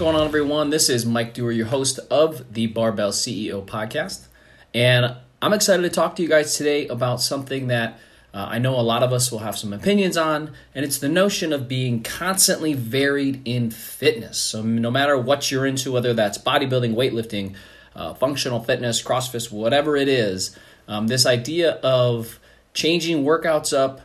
[0.00, 0.70] going on, everyone?
[0.70, 4.28] This is Mike Dewar, your host of the Barbell CEO podcast.
[4.72, 8.00] And I'm excited to talk to you guys today about something that
[8.32, 11.10] uh, I know a lot of us will have some opinions on, and it's the
[11.10, 14.38] notion of being constantly varied in fitness.
[14.38, 17.54] So, no matter what you're into, whether that's bodybuilding, weightlifting,
[17.94, 20.56] uh, functional fitness, CrossFit, whatever it is,
[20.88, 22.40] um, this idea of
[22.72, 24.00] changing workouts up,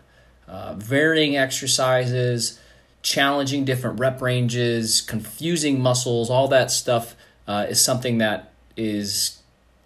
[0.46, 2.60] uh, varying exercises,
[3.06, 7.16] challenging different rep ranges, confusing muscles, all that stuff
[7.48, 9.42] uh, is something that is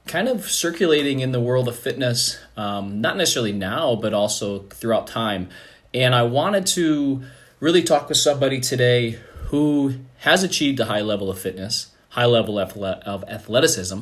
[0.08, 5.05] kind of circulating in the world of fitness, um, not necessarily now, but also throughout
[5.05, 5.50] time.
[5.94, 7.22] And I wanted to
[7.59, 12.58] really talk with somebody today who has achieved a high level of fitness, high level
[12.58, 14.00] of athleticism,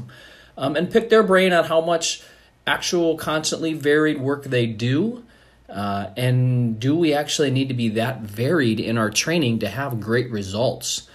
[0.57, 2.21] um, and pick their brain on how much
[2.67, 5.23] actual constantly varied work they do
[5.69, 9.99] uh, and do we actually need to be that varied in our training to have
[9.99, 11.09] great results?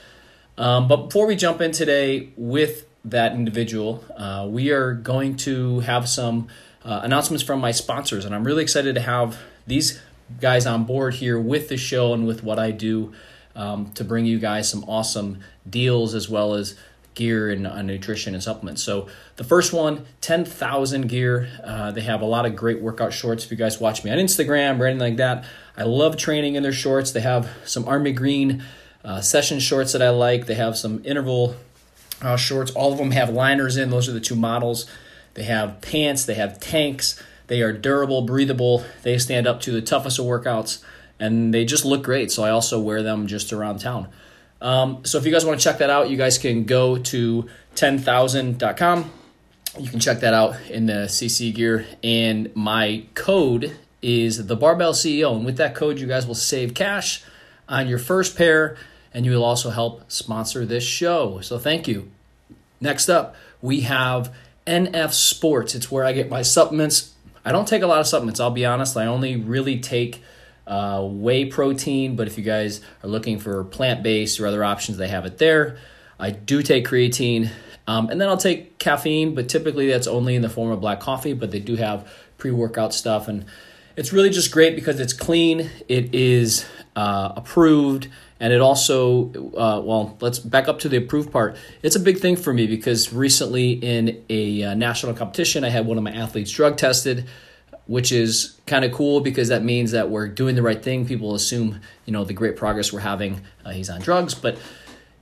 [0.59, 5.81] Um, but before we jump in today with that individual, uh, we are going to
[5.81, 6.49] have some
[6.85, 10.01] uh, announcements from my sponsors, and I'm really excited to have these
[10.41, 13.13] guys on board here with the show and with what I do
[13.55, 16.77] um, to bring you guys some awesome deals as well as
[17.15, 18.83] gear and uh, nutrition and supplements.
[18.83, 21.49] So the first one, 10,000 gear.
[21.63, 23.45] Uh, they have a lot of great workout shorts.
[23.45, 25.45] If you guys watch me on Instagram or anything like that,
[25.77, 27.13] I love training in their shorts.
[27.13, 28.63] They have some army green
[29.05, 30.47] uh, session shorts that I like.
[30.47, 31.57] They have some interval
[32.23, 32.71] uh, shorts.
[32.73, 33.91] All of them have liners in.
[33.91, 34.87] Those are the two models.
[35.35, 36.25] They have pants.
[36.25, 37.23] They have tanks.
[37.47, 38.85] They are durable, breathable.
[39.03, 40.83] They stand up to the toughest of workouts,
[41.19, 42.31] and they just look great.
[42.31, 44.09] So I also wear them just around town.
[44.63, 47.49] Um, so if you guys want to check that out, you guys can go to
[47.75, 49.11] 10,000.com.
[49.79, 51.85] You can check that out in the CC gear.
[52.03, 55.35] And my code is the Barbell CEO.
[55.35, 57.25] And with that code, you guys will save cash
[57.69, 58.77] on your first pair
[59.13, 61.41] and you will also help sponsor this show.
[61.41, 62.11] So thank you.
[62.81, 64.33] Next up, we have
[64.67, 65.75] NF Sports.
[65.75, 67.13] It's where I get my supplements.
[67.45, 68.97] I don't take a lot of supplements, I'll be honest.
[68.97, 70.23] I only really take
[70.73, 74.97] uh, whey protein, but if you guys are looking for plant based or other options,
[74.97, 75.77] they have it there.
[76.19, 77.51] I do take creatine,
[77.87, 80.99] um, and then I'll take caffeine, but typically that's only in the form of black
[80.99, 81.35] coffee.
[81.35, 83.45] But they do have pre workout stuff, and
[83.97, 86.65] it's really just great because it's clean, it is
[86.97, 88.09] uh, approved,
[88.41, 91.55] and it also, uh, well, let's back up to the approved part.
[91.83, 95.85] It's a big thing for me because recently in a uh, national competition, I had
[95.85, 97.29] one of my athletes drug tested
[97.93, 101.05] which is kind of cool because that means that we're doing the right thing.
[101.05, 103.43] People assume, you know, the great progress we're having.
[103.67, 104.57] Uh, he's on drugs, but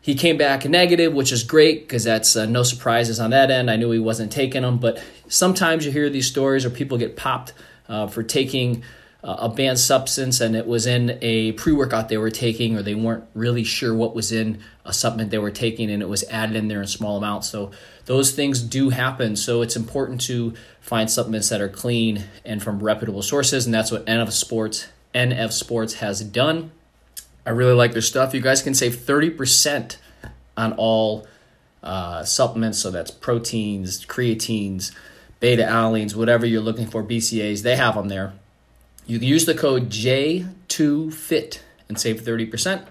[0.00, 3.72] he came back negative, which is great because that's uh, no surprises on that end.
[3.72, 7.16] I knew he wasn't taking them, but sometimes you hear these stories or people get
[7.16, 7.54] popped
[7.88, 8.84] uh, for taking
[9.22, 12.94] a banned substance and it was in a pre workout they were taking, or they
[12.94, 16.56] weren't really sure what was in a supplement they were taking and it was added
[16.56, 17.48] in there in small amounts.
[17.48, 17.70] So
[18.06, 19.36] those things do happen.
[19.36, 23.90] So it's important to find supplements that are clean and from reputable sources, and that's
[23.90, 26.70] what NF Sports NF Sports has done.
[27.44, 28.34] I really like their stuff.
[28.34, 29.96] You guys can save 30%
[30.56, 31.26] on all
[31.82, 34.92] uh, supplements, so that's proteins, creatines,
[35.40, 38.34] beta alanines, whatever you're looking for, BCAs, they have them there.
[39.10, 42.84] You can use the code J2FIT and save 30%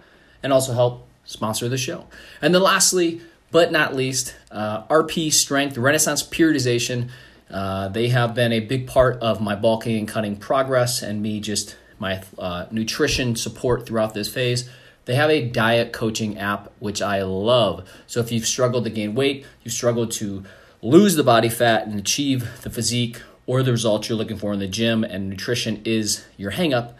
[0.44, 2.08] and also help sponsor the show.
[2.42, 3.22] And then lastly,
[3.52, 7.10] but not least, uh, RP Strength Renaissance Periodization.
[7.50, 11.40] Uh, they have been a big part of my bulking and cutting progress and me
[11.40, 14.70] just my uh, nutrition support throughout this phase.
[15.06, 17.90] They have a diet coaching app, which I love.
[18.08, 20.44] So if you've struggled to gain weight, you've struggled to
[20.82, 24.60] lose the body fat and achieve the physique or the results you're looking for in
[24.60, 26.94] the gym and nutrition is your hangup,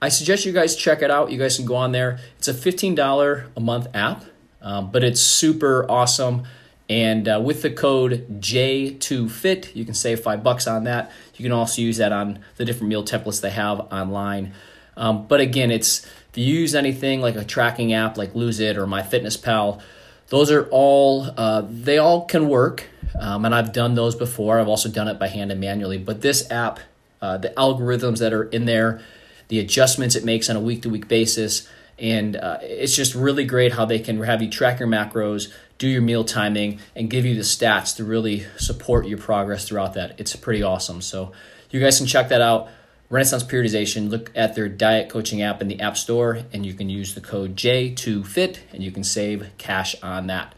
[0.00, 1.32] I suggest you guys check it out.
[1.32, 2.20] You guys can go on there.
[2.38, 4.24] It's a $15 a month app,
[4.62, 6.44] um, but it's super awesome.
[6.88, 11.10] And uh, with the code J2FIT, you can save five bucks on that.
[11.34, 14.52] You can also use that on the different meal templates they have online.
[14.96, 18.78] Um, but again, it's if you use anything like a tracking app like Lose It
[18.78, 19.82] or MyFitnessPal,
[20.30, 22.86] those are all uh, they all can work
[23.18, 24.60] um, and i've done those before.
[24.60, 25.98] I've also done it by hand and manually.
[25.98, 26.80] But this app
[27.20, 29.00] uh, the algorithms that are in there
[29.48, 33.44] the adjustments it makes on a week to week basis and uh, it's just really
[33.44, 37.24] great how they can have you track your macros do your meal timing and give
[37.24, 40.18] you the stats to really support your progress throughout that.
[40.18, 41.00] It's pretty awesome.
[41.00, 41.32] So
[41.70, 42.68] you guys can check that out
[43.10, 46.90] Renaissance Periodization, look at their diet coaching app in the App Store, and you can
[46.90, 50.54] use the code J2FIT and you can save cash on that.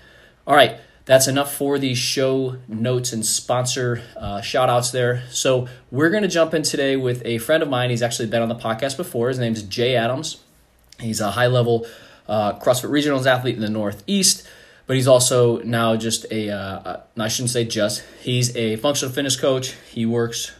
[0.48, 5.22] All right, that's enough for the show notes and sponsor uh, shout outs there.
[5.30, 7.90] So, we're going to jump in today with a friend of mine.
[7.90, 9.28] He's actually been on the podcast before.
[9.28, 10.42] His name is Jay Adams.
[10.98, 11.86] He's a high level
[12.28, 14.46] uh, CrossFit Regionals athlete in the Northeast,
[14.86, 19.36] but he's also now just a, uh, I shouldn't say just, he's a functional fitness
[19.36, 19.76] coach.
[19.92, 20.52] He works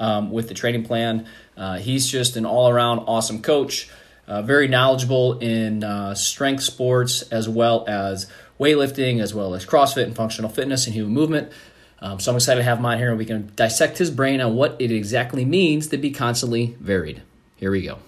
[0.00, 1.26] um, with the training plan.
[1.56, 3.88] Uh, he's just an all around awesome coach,
[4.26, 8.26] uh, very knowledgeable in uh, strength sports as well as
[8.60, 11.52] weightlifting, as well as CrossFit and functional fitness and human movement.
[12.00, 14.40] Um, so I'm excited to have him on here and we can dissect his brain
[14.40, 17.22] on what it exactly means to be constantly varied.
[17.56, 17.98] Here we go.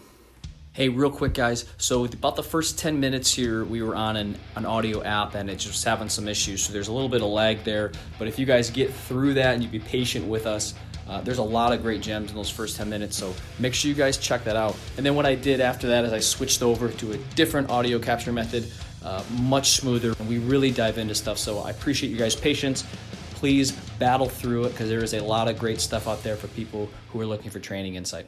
[0.73, 1.65] Hey, real quick, guys.
[1.79, 5.51] So, about the first 10 minutes here, we were on an, an audio app and
[5.51, 6.63] it's just having some issues.
[6.63, 7.91] So, there's a little bit of lag there.
[8.21, 10.75] But if you guys get through that and you be patient with us,
[11.11, 13.17] uh, there's a lot of great gems in those first 10 minutes.
[13.17, 14.77] So, make sure you guys check that out.
[14.97, 17.99] And then, what I did after that is I switched over to a different audio
[17.99, 18.71] capture method,
[19.05, 20.15] uh, much smoother.
[20.21, 21.37] And we really dive into stuff.
[21.37, 22.85] So, I appreciate you guys' patience.
[23.33, 26.47] Please battle through it because there is a lot of great stuff out there for
[26.49, 28.27] people who are looking for training insight.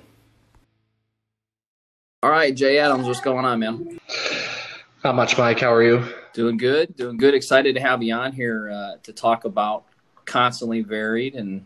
[2.25, 4.01] All right, Jay Adams, what's going on, man?
[5.05, 5.61] Not much, Mike.
[5.61, 6.05] How are you?
[6.33, 7.35] Doing good, doing good.
[7.35, 9.85] Excited to have you on here uh, to talk about
[10.25, 11.65] constantly varied and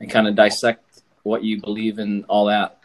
[0.00, 2.80] and kind of dissect what you believe in all that.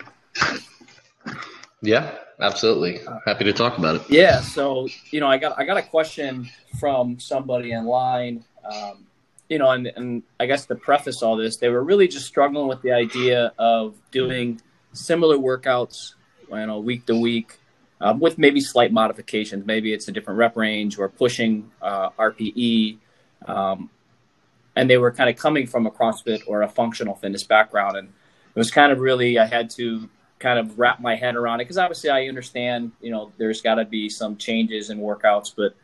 [1.81, 2.99] Yeah, absolutely.
[3.25, 4.01] Happy to talk about it.
[4.09, 4.41] Yeah.
[4.41, 8.43] So you know, I got I got a question from somebody online.
[8.69, 9.05] Um,
[9.49, 12.67] you know, and, and I guess to preface all this, they were really just struggling
[12.67, 14.59] with the idea of doing
[14.93, 16.13] similar workouts
[16.49, 17.57] you know, week to week,
[18.01, 19.65] um, with maybe slight modifications.
[19.65, 22.97] Maybe it's a different rep range or pushing uh, RPE.
[23.45, 23.89] Um,
[24.75, 28.07] and they were kind of coming from a CrossFit or a functional fitness background, and
[28.07, 31.63] it was kind of really I had to kind of wrap my head around it
[31.63, 35.75] because obviously I understand you know there's got to be some changes in workouts, but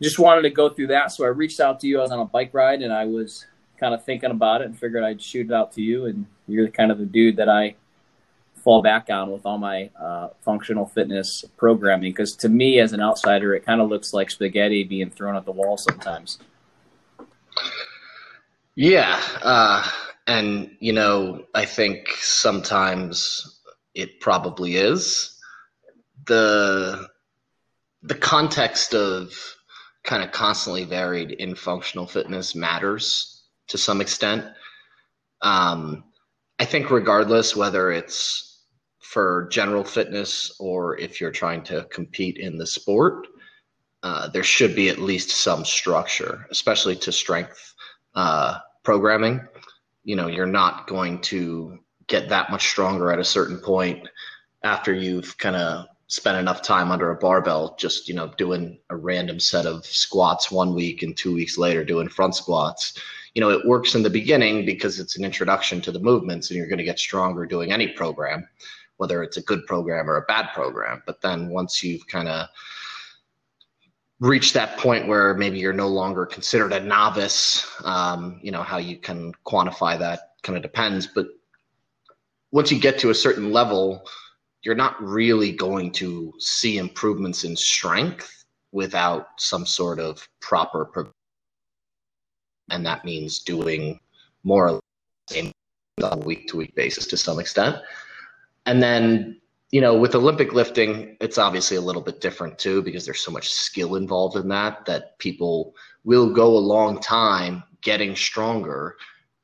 [0.00, 1.12] just wanted to go through that.
[1.12, 1.98] So I reached out to you.
[1.98, 3.46] I was on a bike ride and I was
[3.78, 6.06] kind of thinking about it and figured I'd shoot it out to you.
[6.06, 7.74] And you're kind of the dude that I
[8.62, 13.00] fall back on with all my uh, functional fitness programming because to me as an
[13.00, 16.38] outsider it kind of looks like spaghetti being thrown at the wall sometimes
[18.78, 19.84] yeah uh,
[20.28, 23.58] and you know i think sometimes
[23.98, 25.36] it probably is.
[26.26, 27.08] The
[28.02, 29.32] the context of
[30.04, 34.44] kind of constantly varied in functional fitness matters to some extent.
[35.42, 36.04] Um,
[36.60, 38.66] i think regardless whether it's
[39.00, 43.26] for general fitness or if you're trying to compete in the sport,
[44.02, 47.74] uh, there should be at least some structure, especially to strength
[48.14, 49.38] uh, programming.
[50.04, 54.08] You know, you're not going to get that much stronger at a certain point
[54.62, 58.96] after you've kind of spent enough time under a barbell, just, you know, doing a
[58.96, 62.98] random set of squats one week and two weeks later doing front squats.
[63.34, 66.56] You know, it works in the beginning because it's an introduction to the movements and
[66.56, 68.48] you're going to get stronger doing any program
[68.96, 71.04] whether it's a good program or a bad program.
[71.06, 72.48] But then once you've kind of
[74.20, 78.78] reached that point where maybe you're no longer considered a novice, um, you know, how
[78.78, 81.06] you can quantify that kind of depends.
[81.06, 81.28] But
[82.50, 84.02] once you get to a certain level,
[84.62, 91.12] you're not really going to see improvements in strength without some sort of proper pro-
[92.70, 93.98] and that means doing
[94.42, 94.80] more on
[96.02, 97.76] a week to week basis to some extent
[98.68, 99.40] and then,
[99.70, 103.30] you know, with Olympic lifting, it's obviously a little bit different too because there's so
[103.30, 108.96] much skill involved in that that people will go a long time getting stronger,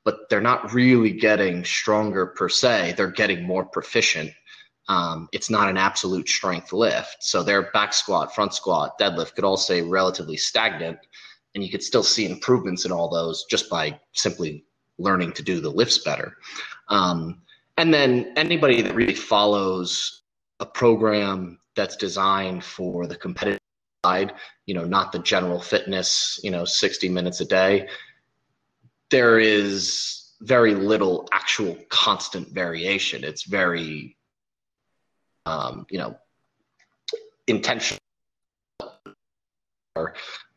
[0.02, 2.94] but they're not really getting stronger per se.
[2.96, 4.30] They're getting more proficient.
[4.88, 7.16] Um, it's not an absolute strength lift.
[7.20, 10.98] So their back squat, front squat, deadlift could all stay relatively stagnant,
[11.54, 14.64] and you could still see improvements in all those just by simply
[14.98, 16.36] learning to do the lifts better.
[16.88, 17.42] Um,
[17.76, 20.22] and then anybody that really follows
[20.60, 23.60] a program that's designed for the competitive
[24.04, 24.32] side,
[24.66, 27.88] you know, not the general fitness, you know, 60 minutes a day,
[29.10, 33.24] there is very little actual constant variation.
[33.24, 34.16] It's very,
[35.46, 36.16] um, you know,
[37.46, 37.98] intentional.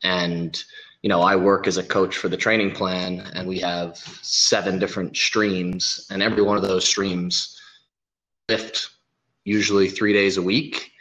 [0.04, 0.62] And,
[1.02, 4.80] you know, I work as a coach for the training plan, and we have seven
[4.80, 7.60] different streams, and every one of those streams
[8.50, 8.90] lift
[9.46, 10.92] usually three days a week,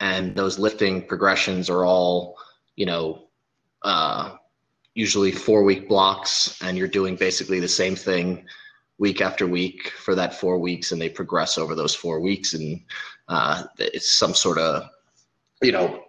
[0.00, 2.36] and those lifting progressions are all,
[2.74, 3.28] you know,
[3.82, 4.34] uh,
[4.94, 8.44] usually four week blocks, and you're doing basically the same thing
[8.98, 12.80] week after week for that four weeks, and they progress over those four weeks, and
[13.28, 14.88] uh, it's some sort of,
[15.62, 16.02] you know,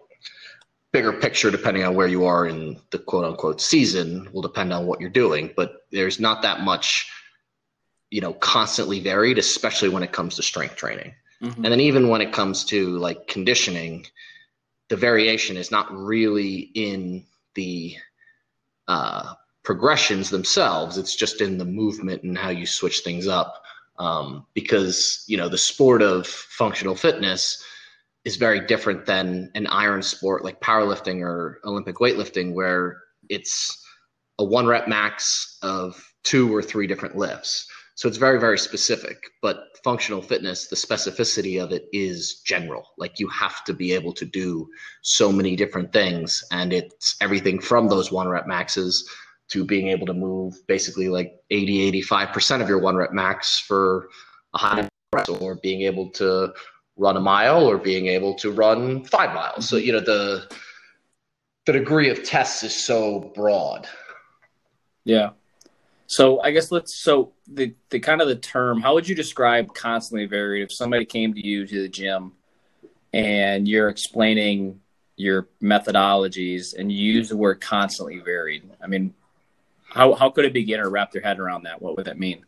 [0.92, 4.86] bigger picture, depending on where you are in the quote unquote season, will depend on
[4.86, 5.52] what you're doing.
[5.56, 7.12] But there's not that much,
[8.10, 11.14] you know, constantly varied, especially when it comes to strength training.
[11.42, 11.66] Mm-hmm.
[11.66, 14.08] And then even when it comes to like conditioning,
[14.90, 17.96] the variation is not really in the
[18.88, 20.98] uh, progressions themselves.
[20.98, 23.64] It's just in the movement and how you switch things up.
[24.00, 27.64] Um, because you know the sport of functional fitness
[28.28, 32.98] is very different than an iron sport like powerlifting or Olympic weightlifting, where
[33.30, 33.82] it's
[34.38, 37.66] a one rep max of two or three different lifts.
[37.96, 39.18] So it's very, very specific.
[39.42, 42.84] But functional fitness, the specificity of it is general.
[42.98, 44.68] Like you have to be able to do
[45.04, 46.44] so many different things.
[46.52, 49.10] And it's everything from those one rep maxes
[49.52, 54.10] to being able to move basically like 80, 85% of your one rep max for
[54.54, 54.90] a high
[55.40, 56.54] or being able to
[56.98, 59.70] run a mile or being able to run five miles.
[59.70, 60.50] So, you know, the,
[61.66, 63.88] the degree of tests is so broad.
[65.04, 65.32] Yeah.
[66.08, 68.82] So I guess let's so the the kind of the term.
[68.82, 70.64] How would you describe constantly varied?
[70.64, 72.32] If somebody came to you to the gym
[73.14, 74.80] and you're explaining
[75.18, 79.14] your methodologies and you use the word constantly varied, I mean,
[79.90, 81.82] how how could a beginner wrap their head around that?
[81.82, 82.46] What would that mean?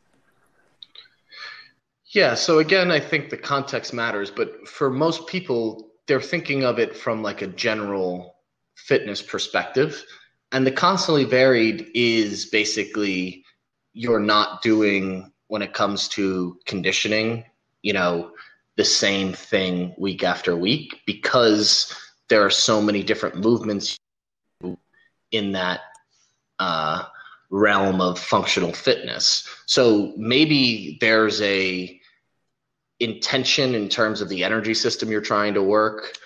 [2.10, 2.34] Yeah.
[2.34, 6.96] So again, I think the context matters, but for most people, they're thinking of it
[6.96, 8.36] from like a general
[8.76, 10.04] fitness perspective.
[10.52, 13.46] And the constantly varied is basically
[13.94, 17.44] you're not doing when it comes to conditioning,
[17.84, 18.32] you know,
[18.76, 21.94] the same thing week after week because
[22.30, 23.98] there are so many different movements
[25.32, 25.82] in that
[26.58, 27.04] uh,
[27.52, 29.48] realm of functional fitness.
[29.66, 31.99] So maybe there's a
[33.00, 36.18] intention in terms of the energy system you're trying to work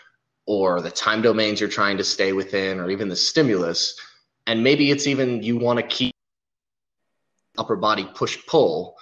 [0.46, 4.00] or the time domains you're trying to stay within or even the stimulus.
[4.48, 6.14] And maybe it's even you want to keep
[7.58, 8.96] upper body push pull.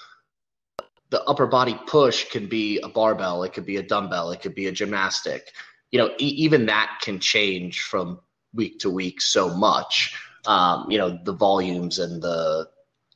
[1.10, 4.56] The upper body push can be a barbell it could be a dumbbell it could
[4.56, 5.52] be a gymnastic.
[5.92, 8.20] You know e- even that can change from
[8.54, 10.16] week to week so much.
[10.46, 12.68] Um, you know the volumes and the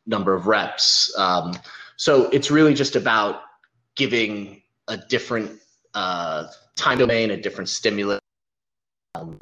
[0.05, 1.13] number of reps.
[1.17, 1.57] Um,
[1.97, 3.41] so it's really just about
[3.95, 5.59] giving a different
[5.93, 8.19] uh, time domain a different stimulus
[9.15, 9.39] um,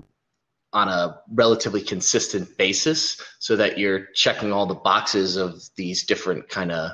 [0.72, 6.48] on a relatively consistent basis so that you're checking all the boxes of these different
[6.50, 6.92] kind of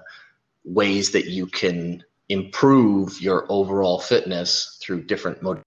[0.65, 5.61] ways that you can improve your overall fitness through different mode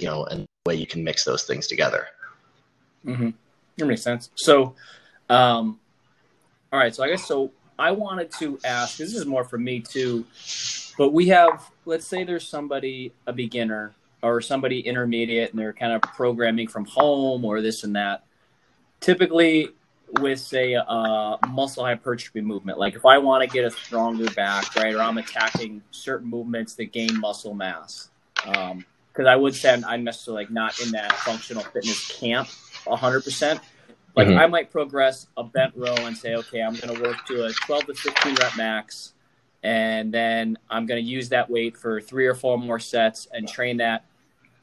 [0.00, 2.06] you know and the way you can mix those things together.
[3.04, 3.30] Mm-hmm.
[3.76, 4.30] that makes sense.
[4.34, 4.74] So
[5.30, 5.78] um
[6.72, 6.94] all right.
[6.94, 10.24] So i guess so i wanted to ask this is more for me too
[10.96, 15.92] but we have let's say there's somebody a beginner or somebody intermediate and they're kind
[15.92, 18.24] of programming from home or this and that.
[19.00, 19.68] Typically,
[20.20, 24.74] with say a muscle hypertrophy movement, like if I want to get a stronger back,
[24.76, 29.74] right, or I'm attacking certain movements that gain muscle mass, because um, I would say
[29.74, 32.48] I'm, I'm, necessarily like not in that functional fitness camp
[32.84, 33.24] 100.
[34.16, 34.38] Like mm-hmm.
[34.38, 37.52] I might progress a bent row and say, okay, I'm going to work to a
[37.52, 39.12] 12 to 15 rep max,
[39.62, 43.48] and then I'm going to use that weight for three or four more sets and
[43.48, 44.04] train that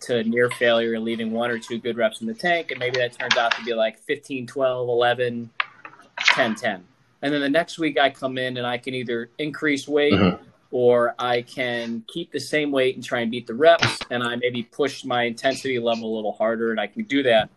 [0.02, 2.72] to near failure and leaving one or two good reps in the tank.
[2.72, 5.50] And maybe that turns out to be like 15, 12, 11,
[6.18, 6.84] 10, 10.
[7.22, 10.44] And then the next week I come in and I can either increase weight mm-hmm.
[10.72, 14.00] or I can keep the same weight and try and beat the reps.
[14.10, 16.72] And I maybe push my intensity level a little harder.
[16.72, 17.50] And I can do that,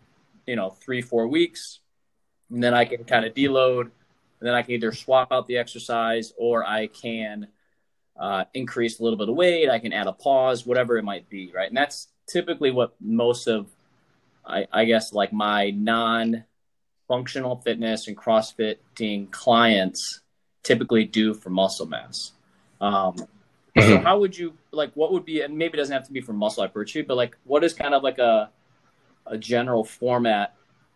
[0.45, 1.79] you know, three, four weeks.
[2.51, 3.81] And then I can kind of deload.
[3.81, 7.47] And then I can either swap out the exercise or I can
[8.19, 9.69] uh, increase a little bit of weight.
[9.69, 11.67] I can add a pause, whatever it might be, right?
[11.67, 13.67] And that's typically what most of
[14.45, 16.43] I, I guess like my non
[17.07, 20.21] functional fitness and CrossFitting clients
[20.63, 22.31] typically do for muscle mass.
[22.81, 23.25] Um, so
[23.77, 24.03] mm-hmm.
[24.03, 26.33] how would you like what would be and maybe it doesn't have to be for
[26.33, 28.49] muscle hypertrophy, but like what is kind of like a
[29.25, 30.55] a general format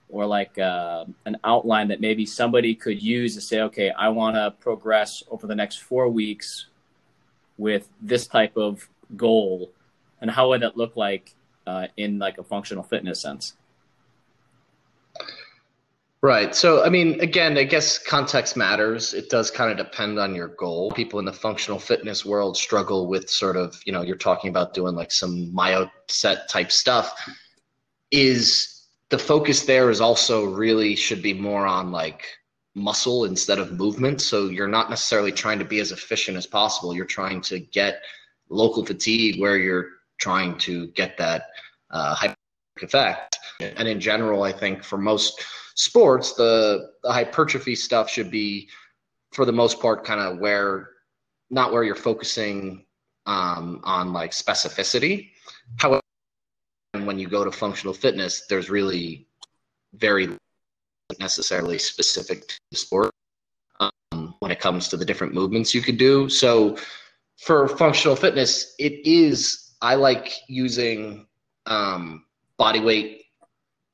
[0.10, 4.36] or like uh, an outline that maybe somebody could use to say, okay, I want
[4.36, 6.66] to progress over the next four weeks
[7.58, 9.72] with this type of goal
[10.22, 11.34] and how would that look like
[11.66, 13.54] uh, in like a functional fitness sense?
[16.22, 16.54] Right.
[16.54, 19.14] So, I mean, again, I guess context matters.
[19.14, 20.92] It does kind of depend on your goal.
[20.92, 24.74] People in the functional fitness world struggle with sort of, you know, you're talking about
[24.74, 27.14] doing like some myo set type stuff.
[28.12, 28.79] Is
[29.10, 32.26] the focus there is also really should be more on like
[32.76, 34.22] muscle instead of movement.
[34.22, 36.96] So you're not necessarily trying to be as efficient as possible.
[36.96, 38.02] You're trying to get
[38.50, 39.90] local fatigue where you're
[40.20, 41.48] trying to get that
[41.92, 42.16] uh,
[42.82, 43.38] effect.
[43.60, 45.44] And in general, I think for most
[45.76, 48.70] sports, the, the hypertrophy stuff should be,
[49.32, 50.90] for the most part, kind of where
[51.50, 52.86] not where you're focusing
[53.26, 55.32] um, on like specificity.
[55.78, 56.02] However,
[57.10, 59.26] when you go to functional fitness, there's really
[59.96, 60.30] very
[61.20, 63.10] necessarily specific to the sport
[63.80, 66.30] um, when it comes to the different movements you could do.
[66.30, 66.78] So
[67.38, 71.26] for functional fitness, it is, I like using
[71.66, 72.26] um,
[72.58, 73.24] body weight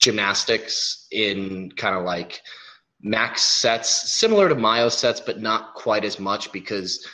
[0.01, 2.41] gymnastics in kind of like
[3.01, 7.07] max sets, similar to myo sets, but not quite as much because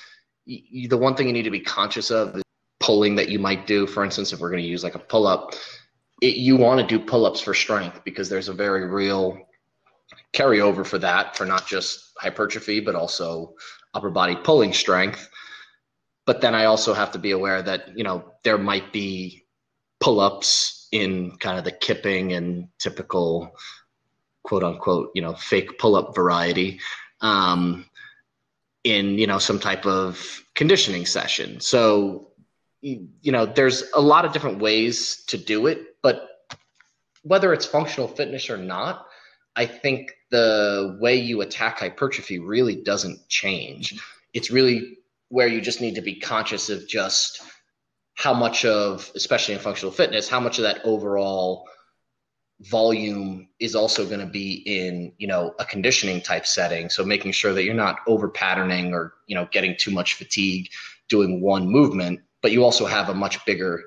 [0.47, 2.43] the one thing you need to be conscious of is
[2.79, 3.85] pulling that you might do.
[3.85, 5.53] For instance, if we're going to use like a pull up,
[6.21, 9.37] it, you want to do pull ups for strength because there's a very real
[10.33, 13.53] carryover for that for not just hypertrophy, but also
[13.93, 15.27] upper body pulling strength.
[16.25, 19.45] But then I also have to be aware that, you know, there might be
[19.99, 23.51] pull ups in kind of the kipping and typical
[24.43, 26.79] quote unquote, you know, fake pull up variety
[27.21, 27.85] um,
[28.83, 31.59] in, you know, some type of conditioning session.
[31.59, 32.30] So,
[32.81, 36.27] you know, there's a lot of different ways to do it, but
[37.23, 39.05] whether it's functional fitness or not,
[39.55, 43.99] I think the way you attack hypertrophy really doesn't change.
[44.33, 44.97] It's really
[45.29, 47.41] where you just need to be conscious of just
[48.15, 51.67] how much of, especially in functional fitness, how much of that overall
[52.61, 57.31] volume is also going to be in you know a conditioning type setting so making
[57.31, 60.69] sure that you're not over patterning or you know getting too much fatigue
[61.09, 63.83] doing one movement but you also have a much bigger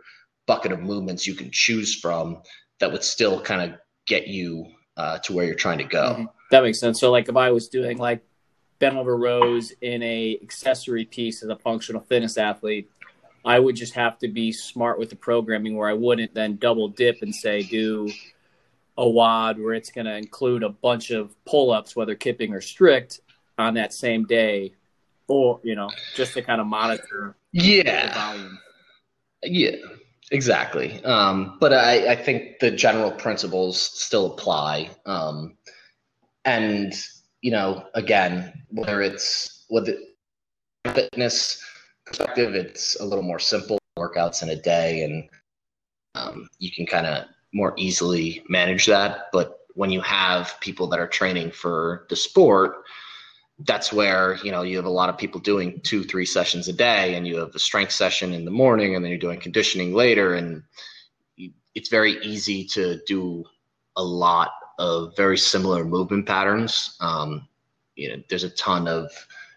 [0.46, 2.42] bucket of movements you can choose from
[2.80, 6.25] that would still kind of get you uh, to where you're trying to go mm-hmm.
[6.50, 8.23] that makes sense so like if i was doing like
[8.78, 12.90] bent over rows in a accessory piece as a functional fitness athlete
[13.44, 16.88] i would just have to be smart with the programming where i wouldn't then double
[16.88, 18.08] dip and say do
[18.96, 22.61] a WOD where it's going to include a bunch of pull ups, whether kipping or
[22.61, 23.20] strict,
[23.58, 24.73] on that same day,
[25.28, 27.37] or you know, just to kind of monitor.
[27.55, 28.37] Yeah.
[29.45, 29.77] Yeah.
[30.33, 31.05] Exactly.
[31.05, 34.90] Um, but I, I, think the general principles still apply.
[35.07, 35.57] Um,
[36.45, 36.93] and
[37.43, 41.62] you know, again, whether it's with the fitness
[42.07, 45.29] perspective, it's a little more simple workouts in a day, and
[46.17, 49.27] um, you can kind of more easily manage that.
[49.33, 52.77] But when you have people that are training for the sport,
[53.61, 56.73] that's where you know you have a lot of people doing two three sessions a
[56.73, 59.95] day and you have a strength session in the morning and then you're doing conditioning
[59.95, 60.62] later and
[61.75, 63.45] it's very easy to do
[63.97, 66.97] a lot of very similar movement patterns.
[67.01, 67.49] Um,
[67.97, 69.11] you know there's a ton of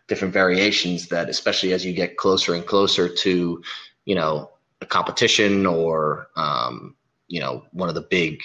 [0.07, 3.61] different variations that especially as you get closer and closer to
[4.05, 6.95] you know a competition or um,
[7.27, 8.41] you know one of the big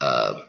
[0.00, 0.40] uh,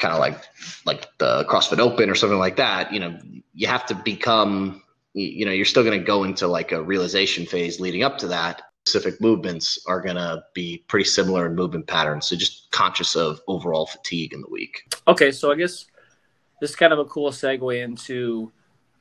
[0.00, 0.42] kind of like
[0.84, 3.18] like the CrossFit Open or something like that, you know,
[3.54, 4.82] you have to become
[5.12, 8.28] you know you're still going to go into like a realization phase leading up to
[8.28, 8.62] that.
[8.86, 12.28] Specific movements are going to be pretty similar in movement patterns.
[12.28, 14.82] So just conscious of overall fatigue in the week.
[15.06, 15.86] Okay, so I guess
[16.60, 18.50] this is kind of a cool segue into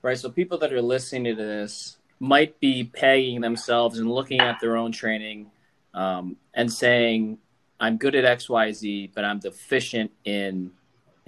[0.02, 0.18] right.
[0.18, 4.76] So people that are listening to this might be pegging themselves and looking at their
[4.76, 5.50] own training
[5.94, 7.38] um, and saying,
[7.80, 10.72] I'm good at X, Y, Z, but I'm deficient in,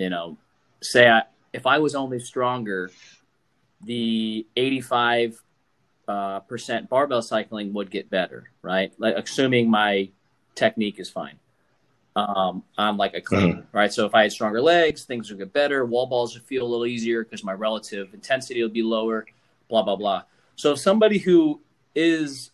[0.01, 0.37] you know,
[0.81, 2.91] say I, if I was only stronger,
[3.83, 5.41] the 85
[6.07, 8.91] uh, percent barbell cycling would get better, right?
[8.97, 10.09] Like assuming my
[10.55, 11.37] technique is fine.
[12.15, 13.77] Um, I'm like a clean, mm-hmm.
[13.77, 13.93] right?
[13.93, 15.85] So if I had stronger legs, things would get better.
[15.85, 19.25] Wall balls would feel a little easier because my relative intensity would be lower.
[19.69, 20.23] Blah blah blah.
[20.55, 21.61] So if somebody who
[21.95, 22.51] is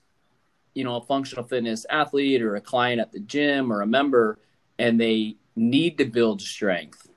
[0.75, 4.37] you know a functional fitness athlete or a client at the gym or a member
[4.77, 7.07] and they need to build strength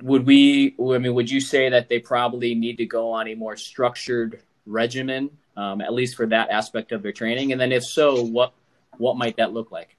[0.00, 3.34] would we i mean would you say that they probably need to go on a
[3.34, 7.52] more structured regimen um, at least for that aspect of their training?
[7.52, 8.52] And then if so what
[8.98, 9.96] what might that look like?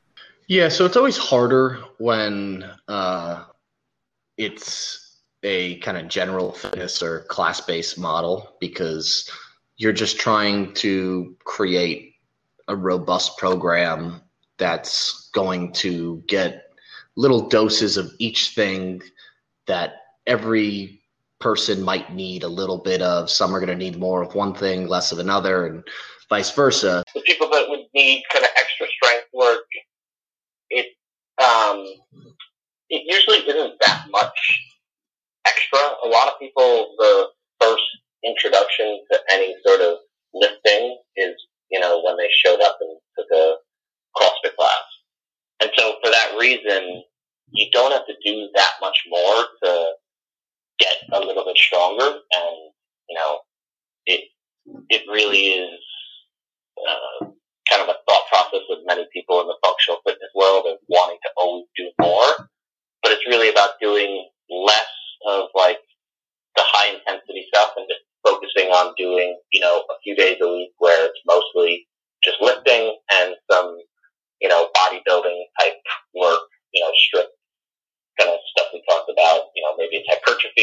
[0.48, 3.44] Yeah so it's always harder when uh,
[4.38, 9.30] it's a kind of general fitness or class based model because
[9.78, 12.16] you're just trying to create
[12.68, 14.22] a robust program
[14.58, 16.74] that's going to get
[17.16, 19.02] little doses of each thing
[19.68, 21.02] that every
[21.40, 23.30] person might need a little bit of.
[23.30, 25.84] Some are going to need more of one thing, less of another, and
[26.30, 27.04] vice versa.
[27.14, 29.66] The people that would need kind of extra strength work,
[30.70, 30.88] it
[31.44, 31.86] um,
[32.90, 34.62] it usually isn't that much
[35.48, 35.80] extra.
[36.06, 37.28] A lot of people, the
[37.60, 37.84] first
[38.24, 39.98] introduction to any sort of
[40.34, 41.34] lifting is,
[41.72, 43.56] you know, when they showed up and took a
[44.16, 44.86] CrossFit class.
[45.62, 47.04] And so for that reason,
[47.52, 49.92] you don't have to do that much more to
[50.80, 52.06] get a little bit stronger.
[52.06, 52.58] And,
[53.10, 53.40] you know,
[54.06, 54.22] it,
[54.90, 55.80] it really is,
[56.78, 57.26] uh,
[57.72, 60.64] kind of a thought process with many people in the functional fitness world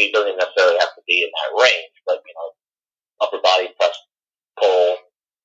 [0.01, 2.49] speed doesn't necessarily have to be in that range, but you know,
[3.21, 3.95] upper body press,
[4.59, 4.95] pull,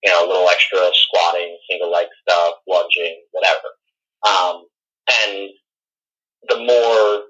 [0.03, 3.69] you know, a little extra squatting, single leg stuff, lunging, whatever.
[4.27, 4.67] Um,
[5.11, 5.51] and
[6.49, 7.25] the more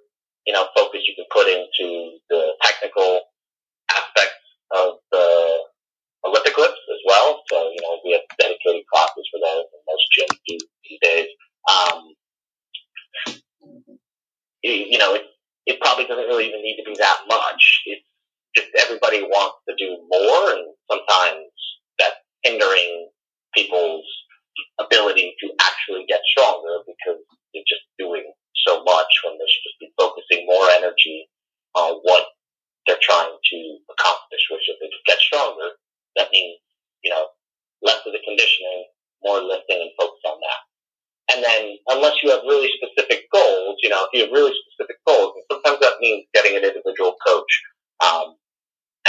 [0.47, 3.21] you know focus you can put into the technical
[3.91, 5.59] aspects of the
[6.25, 7.43] Olympic lifts as well.
[7.51, 10.59] So you know, we have dedicated classes for those, and most gyms do
[10.89, 11.29] these days.
[11.67, 12.15] Um,
[14.63, 15.23] you know, it,
[15.67, 17.83] it probably doesn't really even need to be that much.
[17.87, 18.07] It's
[18.55, 21.51] just everybody wants to do more, and sometimes
[21.99, 23.11] that's hindering
[23.55, 24.07] people's
[24.81, 27.21] ability to actually get stronger because
[27.53, 28.25] they're just doing
[28.67, 31.29] so much when they should just be focusing more energy
[31.75, 32.25] on what
[32.87, 33.59] they're trying to
[33.93, 35.77] accomplish, which if they get stronger,
[36.17, 36.59] that means,
[37.03, 37.27] you know,
[37.83, 38.87] less of the conditioning,
[39.23, 40.61] more lifting and focus on that.
[41.35, 44.97] And then unless you have really specific goals, you know, if you have really specific
[45.07, 47.53] goals, and sometimes that means getting an individual coach.
[48.01, 48.37] Um,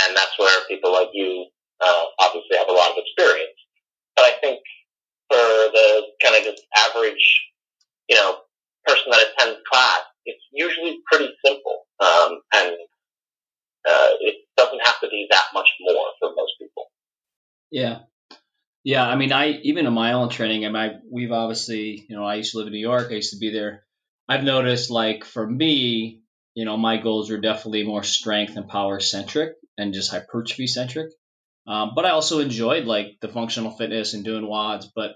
[0.02, 1.46] and that's where people like you
[1.84, 3.58] uh, obviously have a lot of experience.
[4.16, 4.60] But I think
[5.30, 7.42] for the kind of just average,
[8.10, 8.38] you know,
[8.86, 11.86] person that attends class, it's usually pretty simple.
[12.00, 12.76] Um, and
[13.88, 16.86] uh, it doesn't have to be that much more for most people.
[17.72, 18.00] Yeah.
[18.84, 22.24] Yeah, I mean, I even in my own training, I mean, we've obviously, you know,
[22.24, 23.08] I used to live in New York.
[23.10, 23.84] I used to be there.
[24.28, 26.22] I've noticed, like for me,
[26.54, 31.12] you know, my goals are definitely more strength and power centric and just hypertrophy centric.
[31.68, 34.88] Um, but I also enjoyed like the functional fitness and doing WODs.
[34.96, 35.16] But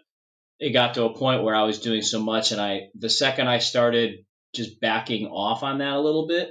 [0.60, 3.48] it got to a point where I was doing so much, and I the second
[3.48, 6.50] I started just backing off on that a little bit,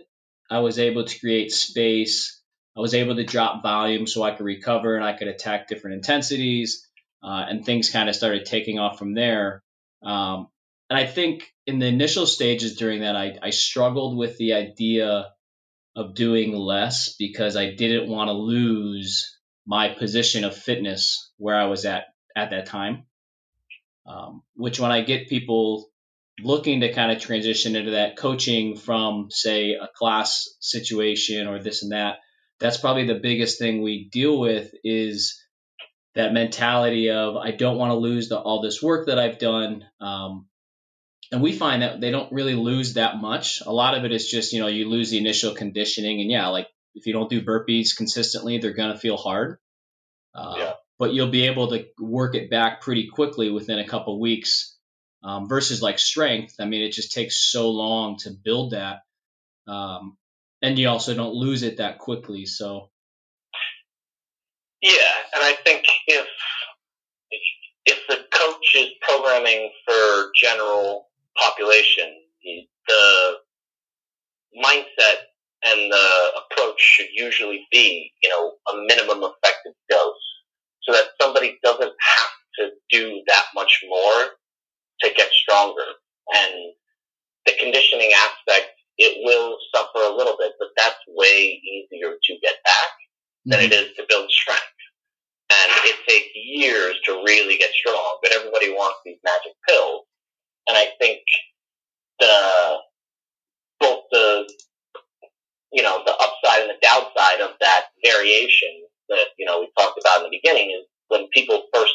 [0.50, 2.38] I was able to create space.
[2.76, 5.96] I was able to drop volume so I could recover and I could attack different
[5.96, 6.88] intensities
[7.22, 9.62] uh, and things kind of started taking off from there.
[10.02, 10.48] Um,
[10.88, 15.28] and I think in the initial stages during that, I, I struggled with the idea
[15.96, 21.66] of doing less because I didn't want to lose my position of fitness where I
[21.66, 22.04] was at
[22.34, 23.04] at that time.
[24.06, 25.90] Um, which when I get people
[26.42, 31.82] looking to kind of transition into that coaching from say a class situation or this
[31.82, 32.16] and that,
[32.58, 35.39] that's probably the biggest thing we deal with is
[36.14, 39.84] that mentality of I don't want to lose the, all this work that I've done.
[40.00, 40.46] Um,
[41.32, 43.62] and we find that they don't really lose that much.
[43.64, 46.48] A lot of it is just you know you lose the initial conditioning, and yeah,
[46.48, 49.58] like if you don't do burpees consistently, they're gonna feel hard.
[50.34, 50.72] Uh, yeah.
[50.98, 54.76] But you'll be able to work it back pretty quickly within a couple weeks.
[55.22, 59.00] Um, versus like strength, I mean, it just takes so long to build that,
[59.68, 60.16] um,
[60.62, 62.46] and you also don't lose it that quickly.
[62.46, 62.90] So
[64.82, 66.26] yeah, and I think if
[67.84, 68.88] if the coach is
[69.20, 72.08] programming for general population,
[72.88, 73.32] the
[74.62, 75.28] mindset
[75.64, 80.14] and the approach should usually be, you know, a minimum effective dose,
[80.82, 84.24] so that somebody doesn't have to do that much more
[85.00, 85.84] to get stronger.
[86.34, 86.72] And
[87.46, 92.54] the conditioning aspect, it will suffer a little bit, but that's way easier to get
[92.64, 92.90] back
[93.44, 93.90] than it mm-hmm.
[93.90, 94.62] is to build strength.
[95.60, 100.04] And it takes years to really get strong, but everybody wants these magic pills.
[100.68, 101.20] And I think
[102.20, 102.76] the
[103.80, 104.52] both the
[105.72, 108.68] you know the upside and the downside of that variation
[109.08, 111.94] that you know we talked about in the beginning is when people first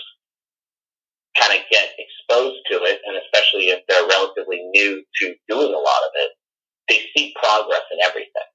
[1.37, 5.77] kind of get exposed to it, and especially if they're relatively new to doing a
[5.77, 6.31] lot of it,
[6.89, 8.49] they see progress in everything.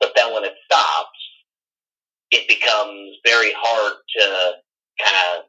[0.00, 1.18] But then when it stops,
[2.34, 4.24] it becomes very hard to
[4.98, 5.44] kind of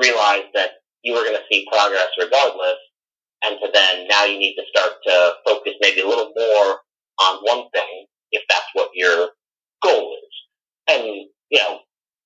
[0.00, 2.80] realize that you are going to see progress regardless,
[3.44, 6.80] and to then now you need to start to focus maybe a little more
[7.20, 9.28] on one thing if that's what your
[9.82, 10.34] goal is.
[10.88, 11.04] And,
[11.50, 11.80] you know,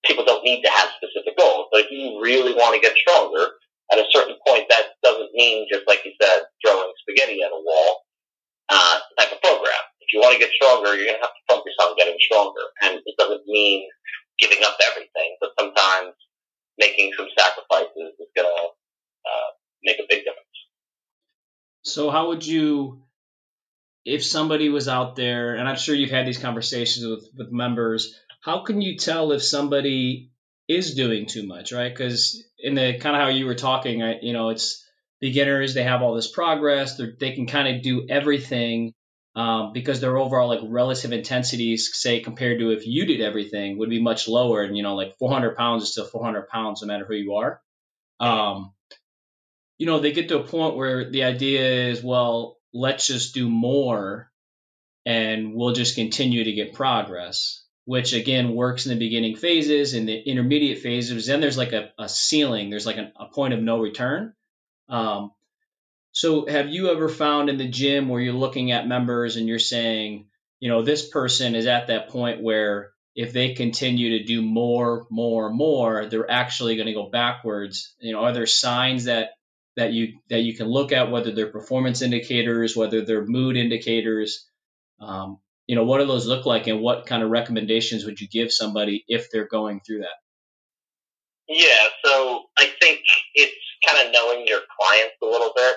[0.05, 3.51] people don't need to have specific goals, but if you really want to get stronger,
[3.91, 7.59] at a certain point, that doesn't mean, just like you said, throwing spaghetti at a
[7.59, 8.03] wall
[8.69, 11.45] uh, type of program if you want to get stronger, you're going to have to
[11.51, 12.61] focus on getting stronger.
[12.83, 13.89] And it doesn't mean
[14.39, 16.15] giving up everything, but sometimes
[16.79, 18.65] making some sacrifices is going to
[19.25, 19.51] uh,
[19.83, 20.47] make a big difference.
[21.83, 23.03] So, how would you,
[24.05, 28.15] if somebody was out there, and I'm sure you've had these conversations with, with members,
[28.41, 30.31] how can you tell if somebody
[30.69, 31.93] is doing too much, right?
[31.93, 34.85] Because in the kind of how you were talking, I, you know, it's
[35.21, 38.93] beginners, they have all this progress, they can kind of do everything
[39.37, 43.91] um, because their overall like relative intensities, say compared to if you did everything, would
[43.91, 44.63] be much lower.
[44.63, 47.61] And you know, like 400 pounds is still 400 pounds, no matter who you are.
[48.19, 48.73] Um,
[49.77, 53.47] you know, they get to a point where the idea is, well, let's just do
[53.51, 54.33] more,
[55.05, 60.07] and we'll just continue to get progress, which again works in the beginning phases, in
[60.07, 61.27] the intermediate phases.
[61.27, 64.33] Then there's like a, a ceiling, there's like an, a point of no return.
[64.89, 65.33] Um,
[66.17, 69.59] so, have you ever found in the gym where you're looking at members and you're
[69.59, 70.29] saying,
[70.61, 75.07] you know, this person is at that point where if they continue to do more,
[75.11, 77.95] more, more, they're actually going to go backwards.
[78.01, 79.33] You know, are there signs that
[79.77, 84.49] that you that you can look at, whether they're performance indicators, whether they're mood indicators?
[84.99, 88.27] Um, you know, what do those look like, and what kind of recommendations would you
[88.27, 90.17] give somebody if they're going through that?
[91.47, 93.01] Yeah, so I think
[93.35, 93.53] it's
[93.87, 95.77] kind of knowing your clients a little bit,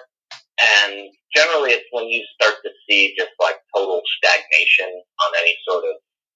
[0.60, 5.86] and generally it's when you start to see just like total stagnation on any sort
[5.86, 5.96] of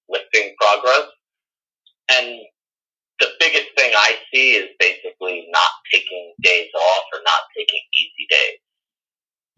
[0.10, 1.08] lifting progress.
[2.12, 2.40] And
[3.20, 8.26] the biggest thing I see is basically not taking days off or not taking easy
[8.30, 8.60] days.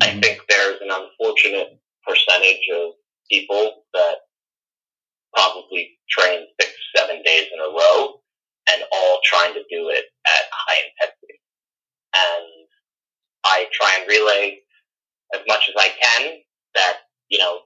[0.01, 0.19] I mm-hmm.
[0.19, 2.93] think there's an unfortunate percentage of
[3.31, 4.17] people that
[5.35, 8.21] probably train six, seven days in a row
[8.71, 11.39] and all trying to do it at high intensity.
[12.15, 12.64] And
[13.45, 14.59] I try and relay
[15.33, 16.39] as much as I can
[16.75, 16.97] that,
[17.29, 17.59] you know,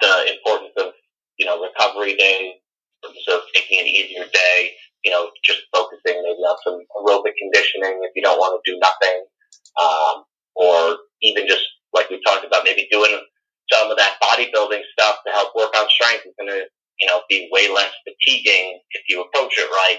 [0.00, 0.92] the importance of
[1.38, 2.54] you know, recovery day,
[3.26, 4.70] so taking an easier day,
[5.04, 8.78] you know, just focusing maybe on some aerobic conditioning if you don't want to do
[8.78, 9.26] nothing,
[9.82, 13.18] um, or even just like we talked about, maybe doing
[13.72, 16.62] some of that bodybuilding stuff to help work on strength is going to,
[17.00, 19.98] you know, be way less fatiguing if you approach it right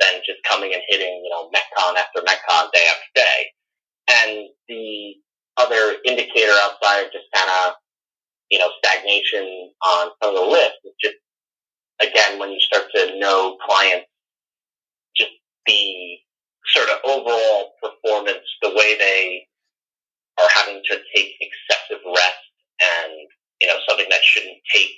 [0.00, 3.38] than just coming and hitting, you know, Metcon after Metcon day after day.
[4.20, 5.14] And the
[5.56, 7.74] other indicator outside of just kind of
[8.52, 10.76] you know, stagnation on some of the lifts.
[10.84, 11.16] It's just,
[12.02, 14.06] again, when you start to know clients,
[15.16, 15.30] just
[15.66, 16.18] the
[16.66, 19.46] sort of overall performance, the way they
[20.38, 22.44] are having to take excessive rest
[22.82, 23.12] and,
[23.62, 24.96] you know, something that shouldn't take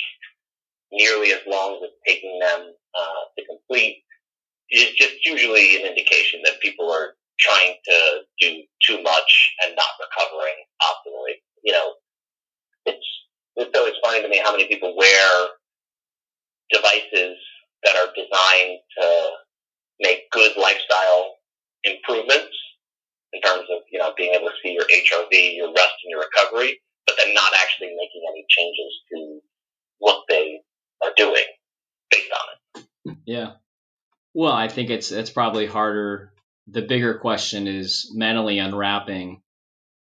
[0.91, 4.03] nearly as long as taking them uh, to complete
[4.71, 9.93] is just usually an indication that people are trying to do too much and not
[10.01, 11.37] recovering optimally.
[11.63, 11.93] You know,
[12.87, 13.07] it's
[13.57, 15.49] it's always funny to me how many people wear
[16.73, 17.37] devices
[17.85, 19.29] that are designed to
[20.01, 21.37] make good lifestyle
[21.85, 22.57] improvements
[23.33, 26.21] in terms of, you know, being able to see your HRV, your rest and your
[26.21, 29.41] recovery, but then not actually making any changes to
[29.99, 30.61] what they
[31.03, 31.45] are doing
[32.11, 33.19] based on it.
[33.27, 33.53] Yeah.
[34.35, 36.33] Well, I think it's it's probably harder.
[36.69, 39.43] The bigger question is mentally unwrapping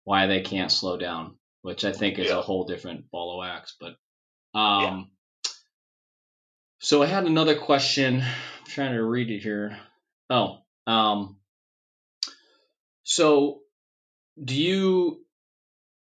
[0.03, 2.37] why they can't slow down which I think is yeah.
[2.37, 3.75] a whole different ball of wax.
[3.79, 3.95] But
[4.53, 5.09] um,
[5.43, 5.51] yeah.
[6.79, 8.21] so I had another question.
[8.21, 9.75] I'm trying to read it here.
[10.29, 11.37] Oh, um,
[13.01, 13.61] so
[14.41, 15.25] do you?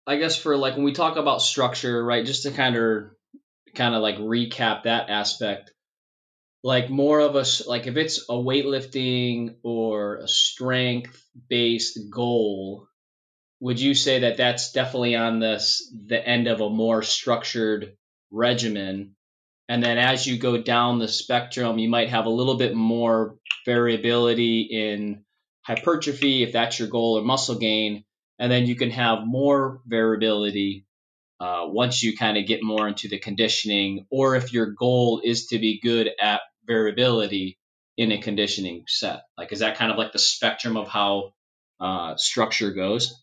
[0.07, 2.25] I guess for like when we talk about structure, right?
[2.25, 3.11] Just to kind of
[3.75, 5.74] kind of like recap that aspect
[6.65, 12.87] like more of a like if it's a weightlifting or a strength based goal
[13.59, 17.95] would you say that that's definitely on this the end of a more structured
[18.31, 19.15] regimen?
[19.69, 23.37] And then as you go down the spectrum you might have a little bit more
[23.63, 25.23] variability in
[25.61, 28.05] hypertrophy if that's your goal or muscle gain
[28.39, 30.87] and then you can have more variability
[31.39, 35.45] uh, once you kind of get more into the conditioning or if your goal is
[35.47, 37.57] to be good at variability
[37.97, 41.31] in a conditioning set like is that kind of like the spectrum of how
[41.79, 43.21] uh, structure goes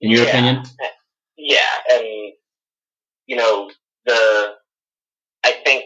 [0.00, 0.28] in your yeah.
[0.28, 0.62] opinion?
[1.36, 1.58] Yeah,
[1.92, 2.04] and
[3.26, 3.70] you know
[4.06, 4.54] the
[5.44, 5.84] I think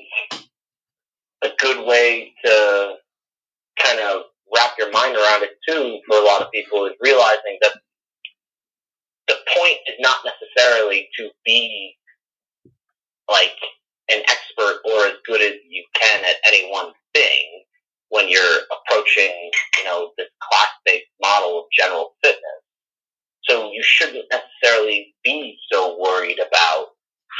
[1.42, 2.94] a good way to
[3.78, 4.22] kind of
[4.54, 7.72] wrap your mind around it too for a lot of people is realizing that
[9.28, 11.94] the point is not necessarily to be
[13.28, 13.56] like
[14.10, 17.64] an expert or as good as you can at any one thing
[18.10, 22.62] when you're approaching, you know, this class-based model of general fitness.
[23.48, 26.88] So you shouldn't necessarily be so worried about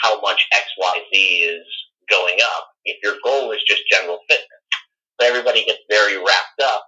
[0.02, 1.66] how much XYZ is
[2.10, 4.48] going up if your goal is just general fitness.
[5.18, 6.84] But everybody gets very wrapped up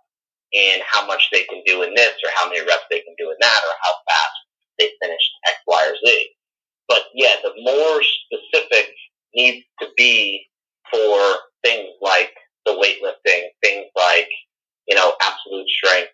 [0.53, 3.31] in how much they can do in this or how many reps they can do
[3.31, 4.37] in that or how fast
[4.79, 6.29] they finish X, Y, or Z.
[6.89, 8.93] But yeah, the more specific
[9.37, 10.47] needs to be
[10.91, 12.33] for things like
[12.65, 14.29] the weightlifting, things like,
[14.89, 16.13] you know, absolute strength,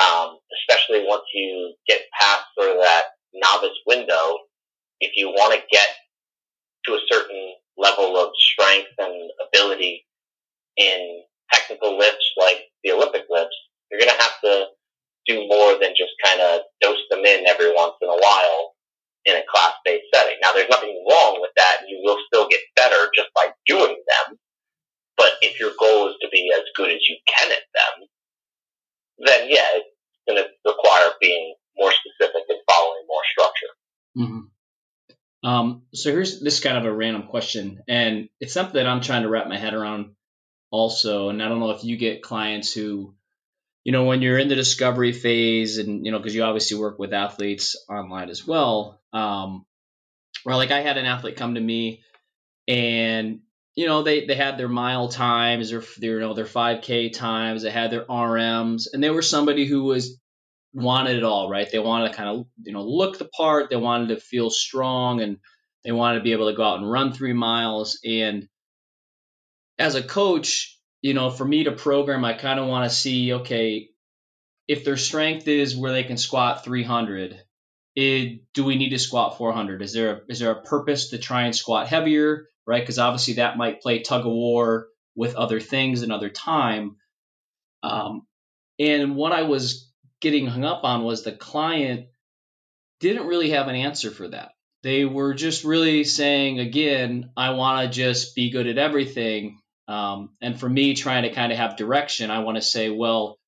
[0.00, 4.38] um, especially once you get past sort of that novice window.
[5.00, 5.88] If you want to get
[6.86, 10.04] to a certain level of strength and ability
[10.76, 11.22] in
[11.52, 13.56] technical lifts like the Olympic lifts,
[13.90, 14.66] you're going to have to
[15.26, 18.73] do more than just kind of dose them in every once in a while
[19.24, 20.36] in a class-based setting.
[20.42, 21.78] Now, there's nothing wrong with that.
[21.88, 24.38] You will still get better just by doing them.
[25.16, 28.08] But if your goal is to be as good as you can at them,
[29.18, 29.86] then yeah, it's
[30.28, 33.72] going to require being more specific and following more structure.
[34.18, 35.48] Mm-hmm.
[35.48, 39.22] Um, so here's this kind of a random question, and it's something that I'm trying
[39.22, 40.14] to wrap my head around
[40.70, 41.28] also.
[41.28, 43.14] And I don't know if you get clients who,
[43.84, 46.98] you know, when you're in the discovery phase, and you know, because you obviously work
[46.98, 49.00] with athletes online as well.
[49.14, 49.64] Um,
[50.44, 52.02] like I had an athlete come to me,
[52.68, 53.40] and
[53.74, 57.62] you know they they had their mile times or their you know their 5k times
[57.62, 60.16] they had their rms and they were somebody who was
[60.74, 61.70] wanted it all right?
[61.70, 65.20] They wanted to kind of you know look the part they wanted to feel strong
[65.20, 65.38] and
[65.84, 68.48] they wanted to be able to go out and run three miles and
[69.78, 73.34] as a coach you know for me to program i kind of want to see
[73.34, 73.88] okay
[74.66, 77.40] if their strength is where they can squat 300
[77.96, 81.18] it, do we need to squat 400 is there a, is there a purpose to
[81.18, 82.82] try and squat heavier right?
[82.82, 86.96] Because obviously that might play tug of war with other things another time.
[87.82, 88.26] Um,
[88.78, 92.06] and what I was getting hung up on was the client
[93.00, 94.52] didn't really have an answer for that.
[94.82, 99.58] They were just really saying, again, I want to just be good at everything.
[99.88, 103.38] Um, and for me, trying to kind of have direction, I want to say, well,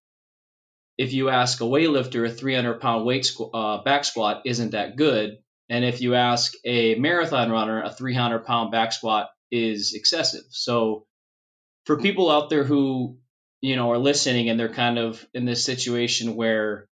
[0.98, 4.96] if you ask a weightlifter, a 300 pound weight squ- uh, back squat isn't that
[4.96, 5.38] good.
[5.68, 10.44] And if you ask a marathon runner, a 300 pound back squat is excessive.
[10.50, 11.06] So
[11.84, 13.18] for people out there who,
[13.60, 16.88] you know, are listening and they're kind of in this situation where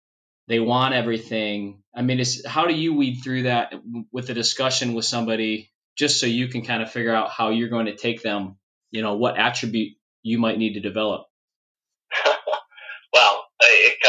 [0.47, 3.73] they want everything, I mean, it's how do you weed through that
[4.11, 7.69] with a discussion with somebody just so you can kind of figure out how you're
[7.69, 8.57] going to take them,
[8.91, 11.28] you know, what attribute you might need to develop?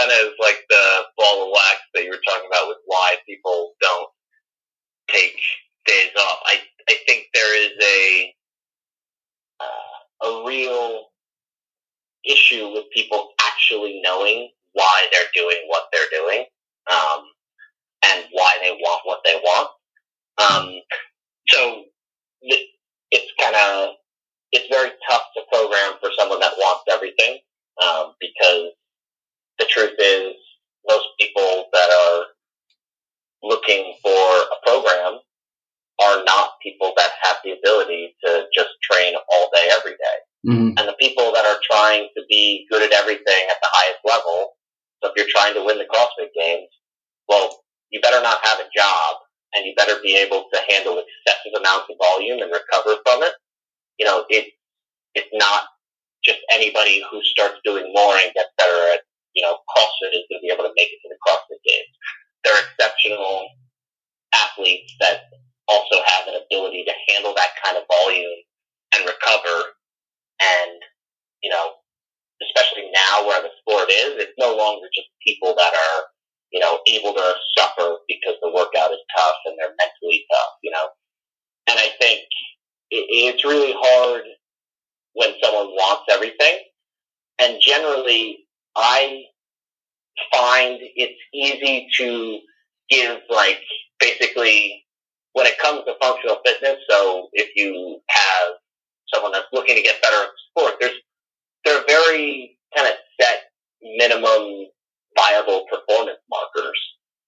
[0.01, 3.73] Kind of like the ball of wax that you were talking about with why people
[3.81, 4.09] don't
[5.11, 5.37] take
[5.87, 6.39] days off.
[6.47, 6.59] I
[6.89, 8.35] I think there is a
[9.61, 11.07] uh, a real
[12.25, 16.45] issue with people actually knowing why they're doing what they're doing
[16.91, 17.25] um,
[18.05, 19.69] and why they want what they want.
[20.39, 20.81] Um,
[21.49, 21.85] so
[22.43, 23.95] it's kind of
[24.53, 27.39] it's very tough to program for someone that wants everything
[27.83, 28.73] um, because
[29.61, 30.35] the truth is
[30.89, 32.25] most people that are
[33.43, 35.21] looking for a program
[36.03, 40.19] are not people that have the ability to just train all day every day.
[40.49, 40.79] Mm-hmm.
[40.79, 44.53] And the people that are trying to be good at everything at the highest level,
[45.01, 46.69] so if you're trying to win the CrossFit Games,
[47.29, 49.17] well, you better not have a job
[49.55, 53.33] and you better be able to handle excessive amounts of volume and recover from it.
[53.99, 54.53] You know, it,
[55.15, 55.65] it's not
[56.23, 59.01] just anybody who starts doing more and gets better at,
[59.35, 61.97] you know, CrossFit is going to be able to make it to the CrossFit Games
[62.45, 63.49] they're exceptional
[64.35, 65.29] athletes that
[65.69, 68.39] also have an ability to handle that kind of volume
[68.95, 69.63] and recover.
[70.41, 70.81] And,
[71.43, 71.73] you know,
[72.43, 76.03] especially now where the sport is, it's no longer just people that are,
[76.51, 80.71] you know, able to suffer because the workout is tough and they're mentally tough, you
[80.71, 80.89] know.
[81.69, 82.23] And I think
[82.91, 84.23] it's really hard
[85.13, 86.59] when someone wants everything.
[87.39, 89.25] And generally, I
[90.33, 92.39] find it's easy to
[92.89, 93.61] give like
[93.99, 94.85] basically
[95.33, 96.77] when it comes to functional fitness.
[96.89, 98.49] So if you have
[99.13, 100.99] someone that's looking to get better at sport, there's
[101.65, 103.41] there are very kind of set
[103.83, 104.67] minimum
[105.17, 106.79] viable performance markers.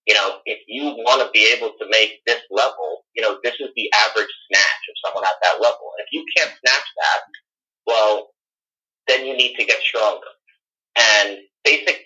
[0.07, 3.55] You know, if you want to be able to make this level, you know, this
[3.61, 5.93] is the average snatch of someone at that level.
[5.97, 7.21] And if you can't snatch that,
[7.87, 8.31] well,
[9.07, 10.27] then you need to get stronger.
[10.99, 12.05] And basic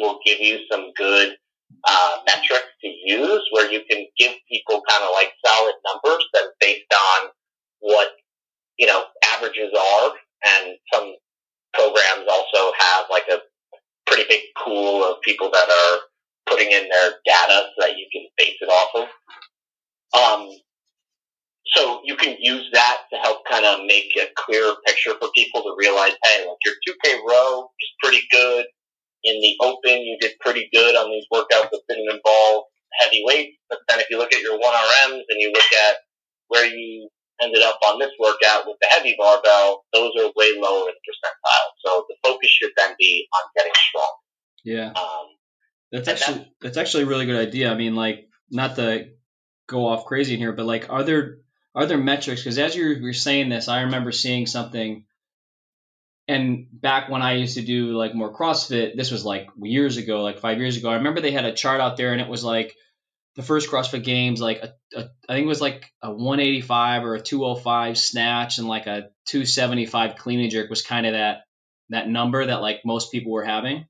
[0.00, 1.36] will give you some good
[1.84, 6.44] uh, metrics to use where you can give people kind of like solid numbers that
[6.44, 7.28] are based on
[7.80, 8.08] what,
[8.78, 10.10] you know, averages are.
[10.46, 11.14] And some
[11.74, 13.38] programs also have like a
[14.06, 15.98] pretty big pool of people that are
[16.46, 19.08] putting in their data so that you can base it off of.
[20.18, 20.50] Um,
[21.74, 25.62] so you can use that to help kind of make a clearer picture for people
[25.62, 28.64] to realize, hey, like your 2K row is pretty good
[29.24, 32.64] in the open, you did pretty good on these workouts that didn't involve
[33.00, 33.58] heavy weights.
[33.68, 35.96] But then if you look at your 1RMs and you look at
[36.48, 37.08] where you
[37.42, 41.70] ended up on this workout with the heavy barbell, those are way lower in percentile.
[41.84, 44.14] So the focus should then be on getting strong.
[44.64, 44.92] Yeah.
[44.92, 45.26] Um,
[45.92, 47.70] that's actually that's actually a really good idea.
[47.70, 49.08] I mean, like, not to
[49.66, 51.38] go off crazy in here, but like, are there
[51.74, 52.42] are there metrics?
[52.42, 55.04] Because as you're, you're saying this, I remember seeing something
[56.28, 60.22] and back when I used to do like more CrossFit, this was like years ago,
[60.22, 60.90] like five years ago.
[60.90, 62.76] I remember they had a chart out there, and it was like
[63.38, 67.14] the first CrossFit Games, like a, a, I think it was like a 185 or
[67.14, 71.44] a 205 snatch and like a 275 clean and jerk was kind of that
[71.90, 73.86] that number that like most people were having.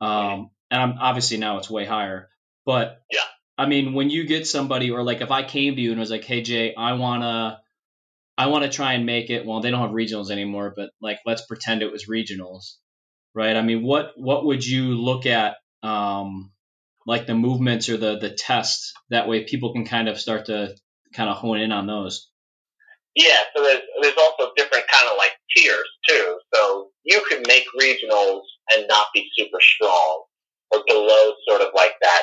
[0.00, 2.28] Um, and I'm obviously now it's way higher,
[2.66, 3.20] but yeah,
[3.56, 6.10] I mean when you get somebody or like if I came to you and was
[6.10, 7.60] like, hey Jay, I wanna
[8.36, 9.46] I want to try and make it.
[9.46, 12.76] Well, they don't have regionals anymore, but like let's pretend it was regionals,
[13.34, 13.56] right?
[13.56, 15.56] I mean, what what would you look at?
[15.82, 16.50] Um,
[17.06, 18.92] like the movements or the the tests.
[19.10, 20.74] That way, people can kind of start to
[21.14, 22.30] kind of hone in on those.
[23.14, 26.38] Yeah, so there's there's also different kind of like tiers too.
[26.52, 30.24] So you can make regionals and not be super strong
[30.72, 32.22] or below sort of like that,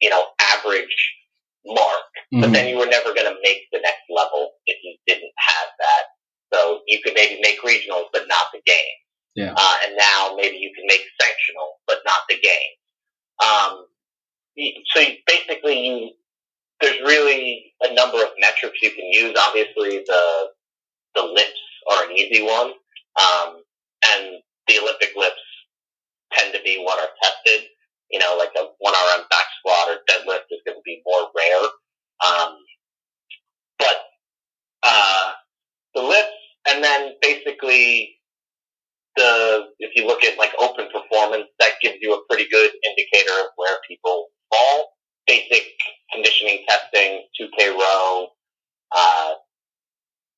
[0.00, 1.14] you know, average
[1.66, 2.10] mark.
[2.32, 2.40] Mm-hmm.
[2.40, 5.68] But then you were never going to make the next level if you didn't have
[5.78, 6.04] that.
[6.52, 8.96] So you could maybe make regionals but not the game.
[9.34, 9.54] Yeah.
[9.56, 12.72] Uh, and now maybe you can make sanctional but not the game.
[13.42, 13.86] Um,
[14.92, 16.10] so you, basically, you,
[16.80, 19.36] there's really a number of metrics you can use.
[19.38, 20.48] Obviously, the
[21.14, 21.60] the lifts
[21.90, 22.72] are an easy one,
[23.20, 23.62] um,
[24.06, 25.40] and the Olympic lifts
[26.32, 27.68] tend to be what are tested.
[28.12, 31.28] You know, like a one RM back squat or deadlift is going to be more
[31.36, 31.64] rare.
[32.26, 32.56] Um,
[33.78, 33.96] but
[34.82, 35.32] uh,
[35.94, 36.30] the lifts,
[36.68, 38.16] and then basically
[39.16, 43.40] the if you look at like open performance, that gives you a pretty good indicator
[43.40, 44.90] of where people fall.
[45.26, 45.64] Basic
[46.12, 48.26] conditioning testing, 2K row,
[48.94, 49.34] uh,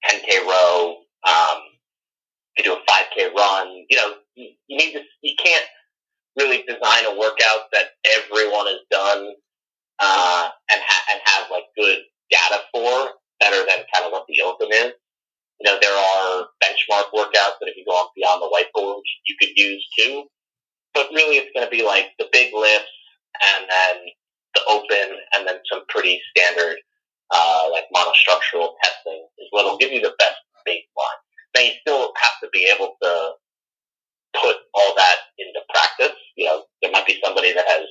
[0.08, 0.96] 10K row,
[1.26, 1.58] um,
[2.56, 3.84] you do a 5K run.
[3.88, 5.64] You know, you, you need to, you can't
[6.39, 9.32] really design a workout that everyone has done
[10.01, 11.99] uh, and ha- and have like good
[12.30, 13.11] data for
[13.41, 14.93] better than kind of what the open is.
[15.61, 19.37] You know, there are benchmark workouts that if you go on Beyond the Whiteboard, you
[19.41, 20.24] could use too.
[20.95, 22.91] But really, it's going to be like the big lifts
[23.59, 23.97] and then
[24.55, 26.76] the open and then some pretty standard,
[27.35, 30.37] uh, like monostructural testing is what will give you the best
[30.68, 31.20] baseline.
[31.55, 33.32] Now, you still have to be able to
[34.41, 36.16] put all that into practice.
[36.37, 37.85] You know, there might be somebody that has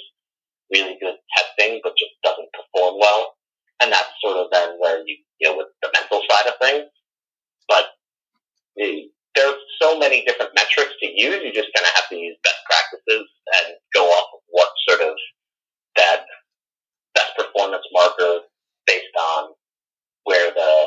[0.71, 3.35] really good testing but just doesn't perform well.
[3.81, 6.89] And that's sort of then where you deal with the mental side of things.
[7.67, 7.85] But
[8.75, 11.41] the, there's so many different metrics to use.
[11.43, 13.27] You just kind of have to use best practices
[13.59, 15.15] and go off of what sort of
[15.97, 16.25] that
[17.15, 18.39] best performance marker
[18.85, 19.49] based on
[20.23, 20.85] where the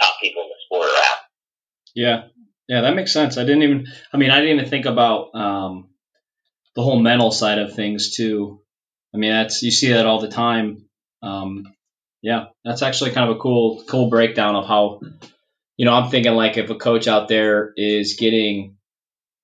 [0.00, 1.18] top people in the sport are at.
[1.94, 2.22] Yeah,
[2.68, 3.38] yeah, that makes sense.
[3.38, 3.86] I didn't even.
[4.12, 5.88] I mean, I didn't even think about um,
[6.76, 8.60] the whole mental side of things too.
[9.14, 10.84] I mean, that's you see that all the time.
[11.22, 11.64] Um,
[12.22, 15.00] yeah, that's actually kind of a cool, cool breakdown of how
[15.78, 18.76] you know, I'm thinking like if a coach out there is getting,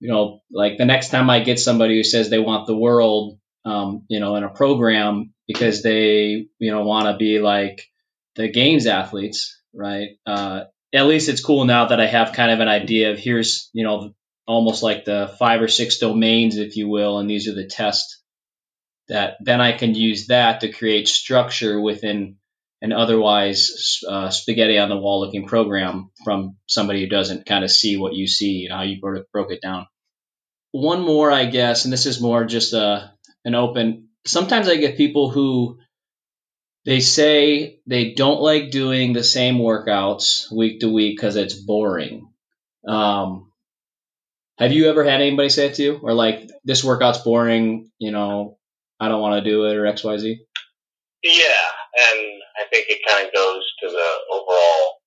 [0.00, 3.38] you know, like the next time I get somebody who says they want the world,
[3.64, 7.88] um, you know, in a program because they, you know, want to be like
[8.34, 10.18] the games athletes, right?
[10.26, 10.64] Uh,
[10.94, 13.84] at least it's cool now that I have kind of an idea of here's, you
[13.84, 14.14] know,
[14.46, 18.22] almost like the five or six domains, if you will, and these are the tests
[19.08, 22.36] that then I can use that to create structure within
[22.80, 27.70] an otherwise uh, spaghetti on the wall looking program from somebody who doesn't kind of
[27.70, 29.86] see what you see and how you broke it down.
[30.70, 33.08] One more, I guess, and this is more just a, uh,
[33.44, 34.08] an open.
[34.26, 35.78] Sometimes I get people who
[36.84, 42.28] they say they don't like doing the same workouts week to week because it's boring.
[42.86, 43.50] Um,
[44.58, 47.90] have you ever had anybody say it to you, or like this workout's boring?
[47.98, 48.58] You know,
[49.00, 50.46] I don't want to do it, or X, Y, Z.
[51.22, 51.66] Yeah,
[51.96, 52.20] and
[52.56, 55.00] I think it kind of goes to the overall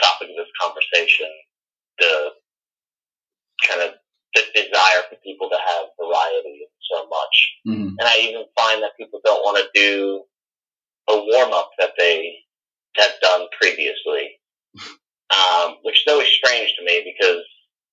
[0.00, 1.28] topic of this conversation,
[1.98, 2.30] the
[3.66, 3.94] kind of
[4.34, 7.36] the desire for people to have variety so much.
[7.66, 7.96] Mm-hmm.
[7.98, 10.22] And I even find that people don't want to do
[11.08, 12.36] a warm up that they
[12.96, 14.38] have done previously,
[15.30, 17.42] um, which is always strange to me because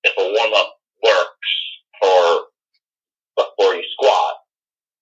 [0.04, 1.50] if a warm up works
[2.00, 2.44] for
[3.36, 4.34] before you squat,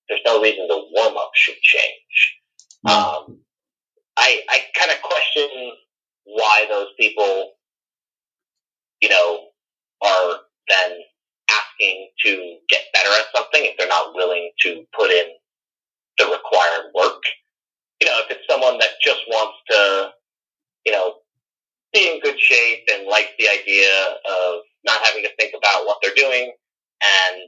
[0.08, 2.38] there's no reason the warm up should change.
[2.86, 3.32] Mm-hmm.
[3.32, 3.38] Um,
[4.16, 5.72] I, I kind of question
[6.24, 7.52] why those people,
[9.00, 9.48] you know,
[10.02, 10.36] are
[10.68, 10.98] then
[11.50, 15.26] asking to get better at something if they're not willing to put in
[16.18, 17.22] the required work.
[18.01, 20.11] You know, if it's someone that just wants to,
[20.86, 21.14] you know,
[21.92, 23.90] be in good shape and likes the idea
[24.28, 26.53] of not having to think about what they're doing
[27.03, 27.42] and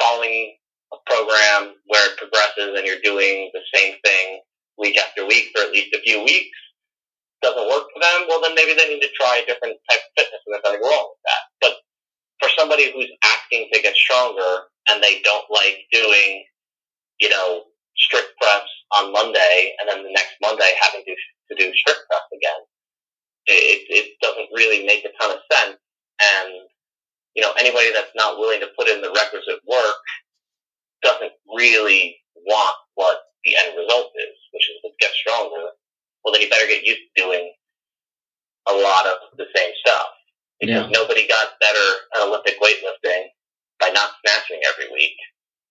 [0.00, 0.56] following
[0.92, 4.40] a program where it progresses and you're doing the same thing
[4.78, 6.56] week after week for at least a few weeks
[7.42, 10.12] doesn't work for them, well then maybe they need to try a different type of
[10.16, 11.42] fitness and there's nothing wrong with that.
[11.60, 11.74] But
[12.40, 16.44] for somebody who's asking to get stronger and they don't like doing,
[17.20, 17.64] you know,
[17.96, 18.62] strict press
[18.96, 22.62] on Monday and then the next Monday having to, to do strict press again.
[23.46, 25.78] It, it doesn't really make a ton of sense.
[26.20, 26.68] And,
[27.34, 30.02] you know, anybody that's not willing to put in the requisite work
[31.02, 32.16] doesn't really
[32.46, 35.72] want what the end result is, which is to get stronger.
[36.22, 37.52] Well, then you better get used to doing
[38.68, 40.08] a lot of the same stuff
[40.60, 40.92] because yeah.
[40.92, 43.32] nobody got better at Olympic weightlifting
[43.80, 45.16] by not snatching every week.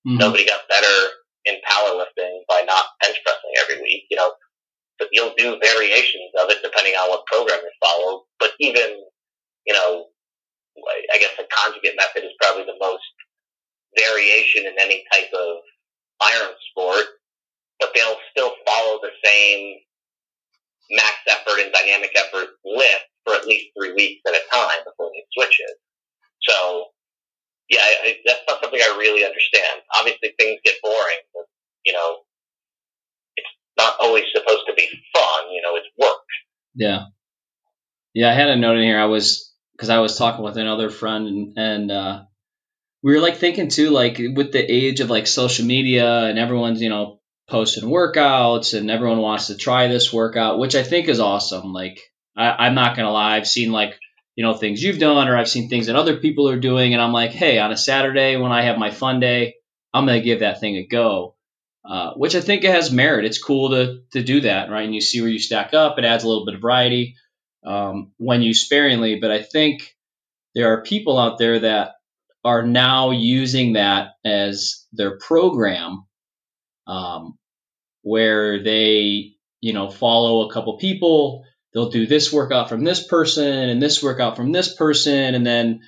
[0.07, 0.17] Mm-hmm.
[0.17, 0.97] Nobody got better
[1.45, 4.09] in powerlifting by not bench pressing every week.
[4.09, 4.33] You know,
[4.97, 8.23] but you'll do variations of it depending on what program you follow.
[8.39, 8.99] But even,
[9.65, 10.05] you know,
[11.13, 13.03] I guess a conjugate method is probably the most
[13.97, 15.63] variation in any type of
[16.21, 17.05] iron sport,
[17.79, 19.79] but they'll still follow the same
[20.91, 25.11] max effort and dynamic effort lift for at least three weeks at a time before
[25.13, 25.75] they switch it.
[26.41, 26.85] So,
[27.69, 29.81] yeah, I, that's not something I really understand.
[29.97, 31.45] Obviously, things get boring, but,
[31.85, 32.25] you know,
[33.79, 35.51] not always supposed to be fun.
[35.51, 36.17] You know, it's work.
[36.75, 37.05] Yeah.
[38.13, 38.99] Yeah, I had a note in here.
[38.99, 42.23] I was, because I was talking with another friend and, and uh,
[43.01, 46.81] we were like thinking too, like with the age of like social media and everyone's,
[46.81, 47.19] you know,
[47.49, 51.73] posting workouts and everyone wants to try this workout, which I think is awesome.
[51.73, 51.99] Like,
[52.35, 53.99] I, I'm not gonna lie, I've seen like
[54.35, 57.01] you know things you've done or I've seen things that other people are doing, and
[57.01, 59.55] I'm like, hey, on a Saturday when I have my fun day,
[59.93, 61.35] I'm gonna give that thing a go.
[61.89, 63.25] Uh, which I think it has merit.
[63.25, 64.85] It's cool to to do that, right?
[64.85, 65.97] And you see where you stack up.
[65.97, 67.15] It adds a little bit of variety
[67.65, 69.19] um, when you sparingly.
[69.19, 69.95] But I think
[70.53, 71.93] there are people out there that
[72.45, 76.05] are now using that as their program,
[76.85, 77.39] um,
[78.03, 83.69] where they you know follow a couple people they'll do this workout from this person
[83.69, 85.81] and this workout from this person and then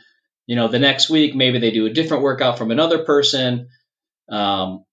[0.46, 3.70] you know the next week maybe they do a different workout from another person
[4.30, 4.84] um,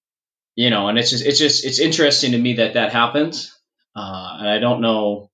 [0.59, 3.57] you know and it's just it's just it's interesting to me that that happens
[3.97, 5.31] uh, and i don't know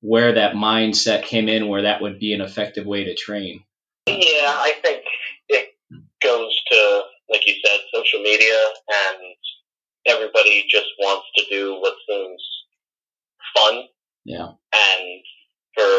[0.00, 3.62] where that mindset came in where that would be an effective way to train
[4.06, 5.02] yeah i think
[5.48, 5.68] it
[6.22, 9.18] goes to like you said social media and
[10.06, 12.42] everybody just wants to do what seems
[13.56, 13.84] fun
[14.26, 14.58] yeah.
[14.74, 15.22] And
[15.78, 15.90] for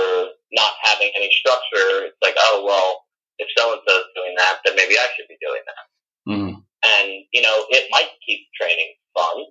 [0.52, 3.06] not having any structure, it's like, oh, well,
[3.40, 6.32] if so and so's doing that, then maybe I should be doing that.
[6.32, 6.60] Mm-hmm.
[6.88, 9.46] And, you know, it might keep training fun.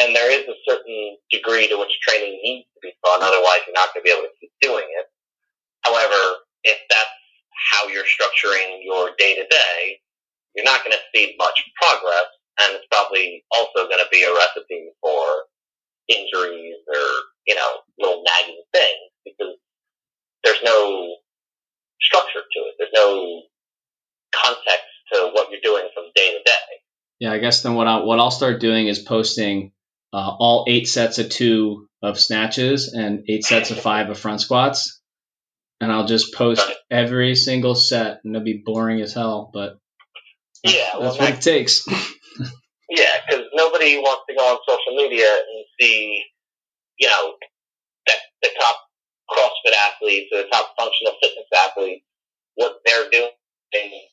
[0.00, 3.74] And there is a certain degree to which training needs to be fun, otherwise you're
[3.74, 5.06] not going to be able to keep doing it.
[5.82, 7.16] However, if that's
[7.70, 9.98] how you're structuring your day to day,
[10.54, 14.34] you're not going to see much progress, and it's probably also going to be a
[14.34, 15.50] recipe for
[16.08, 17.02] injuries or
[17.48, 19.56] you know, little nagging things because
[20.44, 21.16] there's no
[22.00, 22.74] structure to it.
[22.78, 23.42] There's no
[24.36, 26.52] context to what you're doing from day to day.
[27.20, 29.72] Yeah, I guess then what I what I'll start doing is posting
[30.12, 34.40] uh, all eight sets of two of snatches and eight sets of five of front
[34.40, 35.00] squats,
[35.80, 39.78] and I'll just post every single set, and it'll be boring as hell, but
[40.64, 41.86] yeah, well, that's what it takes.
[42.88, 46.22] yeah, because nobody wants to go on social media and see
[46.98, 47.34] you know,
[48.06, 48.76] that the top
[49.30, 52.04] CrossFit athletes or the top functional fitness athletes,
[52.56, 53.30] what they're doing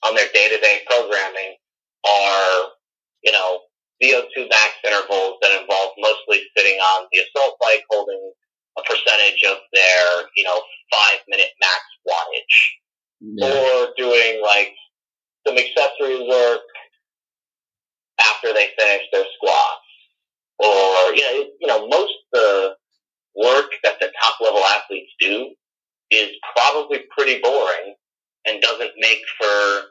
[0.03, 1.55] on their day-to-day programming
[2.05, 2.63] are,
[3.23, 3.59] you know,
[4.03, 8.31] VO2 max intervals that involve mostly sitting on the assault bike holding
[8.77, 12.57] a percentage of their, you know, five minute max wattage.
[13.21, 13.47] Yeah.
[13.47, 14.73] Or doing like
[15.47, 16.61] some accessory work
[18.19, 19.85] after they finish their squats
[20.59, 22.75] or you know, you know, most of the
[23.35, 25.53] work that the top level athletes do
[26.11, 27.95] is probably pretty boring
[28.45, 29.81] and doesn't make for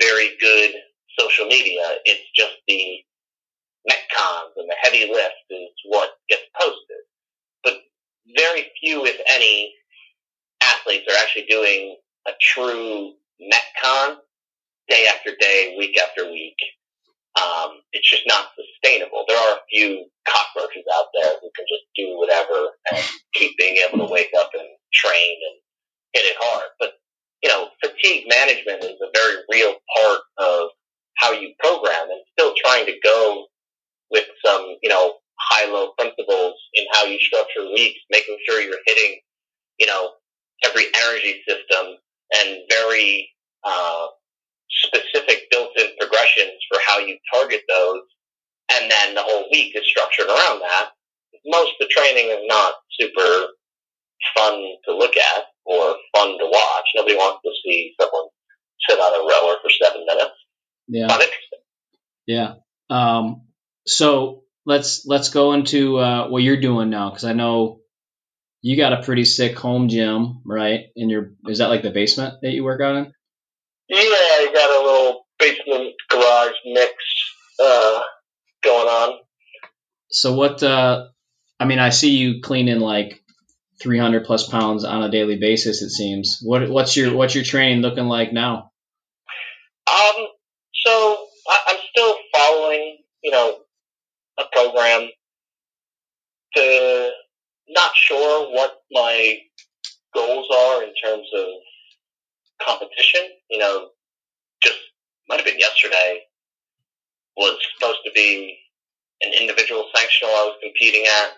[0.00, 0.72] very good
[1.18, 1.82] social media.
[2.04, 2.98] It's just the
[3.90, 7.04] metcons and the heavy lift is what gets posted.
[7.64, 7.74] But
[8.36, 9.72] very few, if any,
[10.62, 11.96] athletes are actually doing
[12.28, 14.16] a true metcon
[14.88, 16.56] day after day, week after week
[17.38, 19.24] um, it's just not sustainable.
[19.28, 23.02] There are a few cockroaches out there who can just do whatever and
[23.34, 25.56] keep being able to wake up and train and
[26.12, 26.68] hit it hard.
[26.80, 26.92] But,
[27.42, 30.68] you know, fatigue management is a very real part of
[31.18, 33.46] how you program and still trying to go
[34.10, 39.20] with some, you know, high-low principles in how you structure weeks, making sure you're hitting,
[39.78, 40.10] you know,
[40.64, 41.96] every energy system
[42.38, 43.30] and very,
[43.64, 44.06] uh,
[44.84, 48.02] specific built-in progressions for how you target those,
[48.72, 50.90] and then the whole week is structured around that.
[51.46, 53.46] Most of the training is not super
[54.36, 56.84] fun to look at or fun to watch.
[56.96, 58.28] Nobody wants to see someone
[58.88, 60.34] sit on a rower for seven minutes.
[60.88, 61.06] Yeah.
[61.06, 61.58] Not interesting.
[62.26, 62.54] Yeah.
[62.88, 63.42] Um,
[63.86, 67.80] so let's let's go into uh, what you're doing now because I know
[68.62, 70.86] you got a pretty sick home gym, right?
[70.96, 73.12] In your is that like the basement that you work out in?
[73.88, 76.92] Yeah, I got a little basement garage mix
[77.62, 78.00] uh,
[78.62, 79.18] going on.
[80.10, 80.62] So what?
[80.62, 81.08] Uh,
[81.58, 83.22] I mean, I see you cleaning like
[83.80, 85.82] 300 plus pounds on a daily basis.
[85.82, 86.40] It seems.
[86.42, 88.70] What what's your what's your training looking like now?
[89.86, 90.26] Um,
[90.74, 93.58] so I'm still following, you know,
[94.38, 95.08] a program.
[96.56, 97.10] To
[97.68, 99.36] not sure what my
[100.12, 101.46] goals are in terms of
[102.66, 103.20] competition.
[103.48, 103.88] You know,
[104.62, 104.78] just
[105.28, 106.22] might have been yesterday
[107.36, 108.58] was supposed to be
[109.22, 111.30] an individual sanctional I was competing at.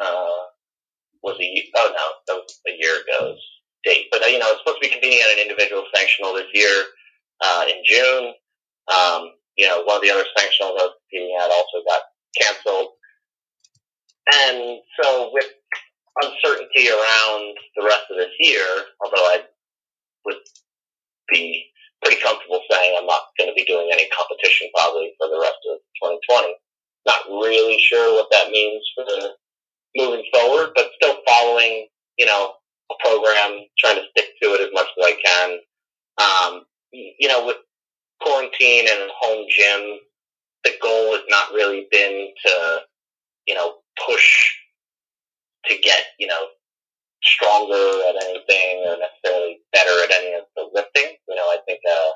[0.00, 0.51] Uh,
[1.22, 3.40] was a oh no, that was a year ago's
[3.84, 4.06] date.
[4.10, 6.50] But uh, you know, I was supposed to be competing at an individual sanctional this
[6.54, 6.84] year
[7.42, 8.34] uh, in June.
[8.90, 12.02] Um, you know, one of the other sanctionals I was competing at also got
[12.38, 12.88] canceled.
[14.46, 15.50] And so with
[16.22, 18.64] uncertainty around the rest of this year,
[19.02, 19.42] although I
[20.24, 20.36] would
[21.30, 21.66] be
[22.02, 25.58] pretty comfortable saying I'm not going to be doing any competition probably for the rest
[25.70, 26.54] of 2020.
[27.06, 29.34] Not really sure what that means for the
[29.96, 31.86] moving forward, but still following,
[32.18, 32.52] you know,
[32.90, 35.58] a program, trying to stick to it as much as I can.
[36.18, 37.56] Um, you know, with
[38.20, 39.98] quarantine and home gym,
[40.64, 42.78] the goal has not really been to,
[43.46, 43.76] you know,
[44.06, 44.52] push
[45.66, 46.46] to get, you know,
[47.22, 47.74] stronger
[48.08, 51.16] at anything or necessarily better at any of the lifting.
[51.28, 52.10] You know, I think uh,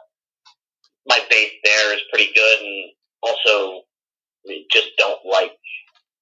[1.06, 2.90] my base there is pretty good, and
[3.22, 3.82] also
[4.70, 5.52] just don't like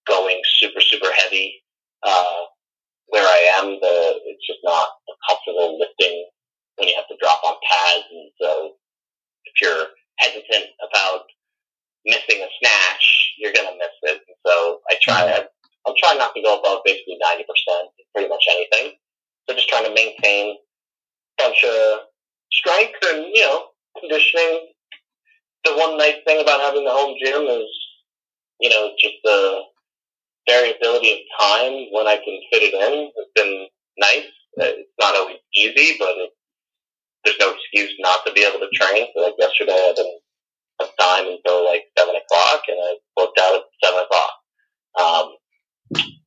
[0.06, 1.62] going super super heavy.
[2.02, 2.44] Uh,
[3.08, 6.26] where I am, the it's just not a comfortable lifting
[6.76, 8.72] when you have to drop on pads, and so
[9.44, 9.86] if you're
[10.18, 11.22] hesitant about
[12.04, 14.20] missing a snatch, you're gonna miss it.
[14.26, 15.22] And so I try.
[15.22, 15.44] I,
[15.86, 18.96] I'm trying not to go above basically 90% in pretty much anything.
[19.46, 20.56] So just trying to maintain
[21.38, 21.98] a bunch of
[22.52, 23.66] strength and, you know,
[24.00, 24.72] conditioning.
[25.64, 27.68] The one nice thing about having the home gym is,
[28.60, 29.60] you know, just the
[30.48, 33.66] variability of time when I can fit it in has been
[33.98, 34.26] nice.
[34.60, 36.30] Uh, It's not always easy, but it,
[37.24, 39.06] there's no excuse not to be able to train.
[39.14, 40.20] So like yesterday I didn't
[40.80, 44.32] have time until like 7 o'clock and I worked out at 7 o'clock.
[45.00, 45.26] Um,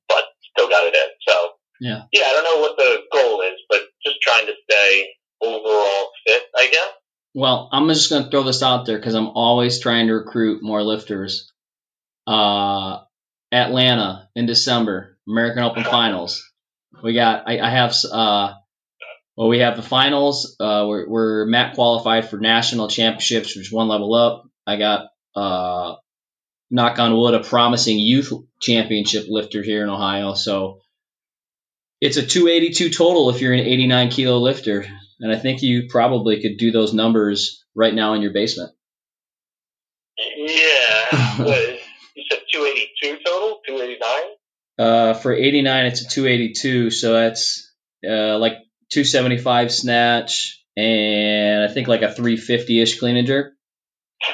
[0.09, 1.09] but still got it in.
[1.27, 1.33] So
[1.79, 2.01] Yeah.
[2.11, 5.07] yeah, I don't know what the goal is, but just trying to stay
[5.41, 6.89] overall fit, I guess.
[7.35, 10.63] Well, I'm just going to throw this out there because I'm always trying to recruit
[10.63, 11.51] more lifters.
[12.25, 13.01] Uh,
[13.51, 16.43] Atlanta in December, American Open Finals.
[17.03, 18.53] We got, I, I have, uh,
[19.35, 20.55] well, we have the finals.
[20.59, 24.43] Uh, we're, we're Matt qualified for national championships, which is one level up.
[24.65, 25.95] I got, uh,
[26.69, 28.31] knock on wood, a promising youth
[28.61, 30.33] championship lifter here in Ohio.
[30.33, 30.81] So
[32.01, 34.85] it's a 282 total if you're an 89 kilo lifter.
[35.19, 38.71] And I think you probably could do those numbers right now in your basement.
[40.35, 41.76] Yeah.
[43.01, 43.59] What, you said 282 total?
[43.67, 44.21] 289?
[44.79, 46.91] Uh, for 89, it's a 282.
[46.91, 47.73] So that's
[48.07, 48.53] uh, like
[48.91, 53.53] 275 snatch and I think like a 350 ish clean and jerk.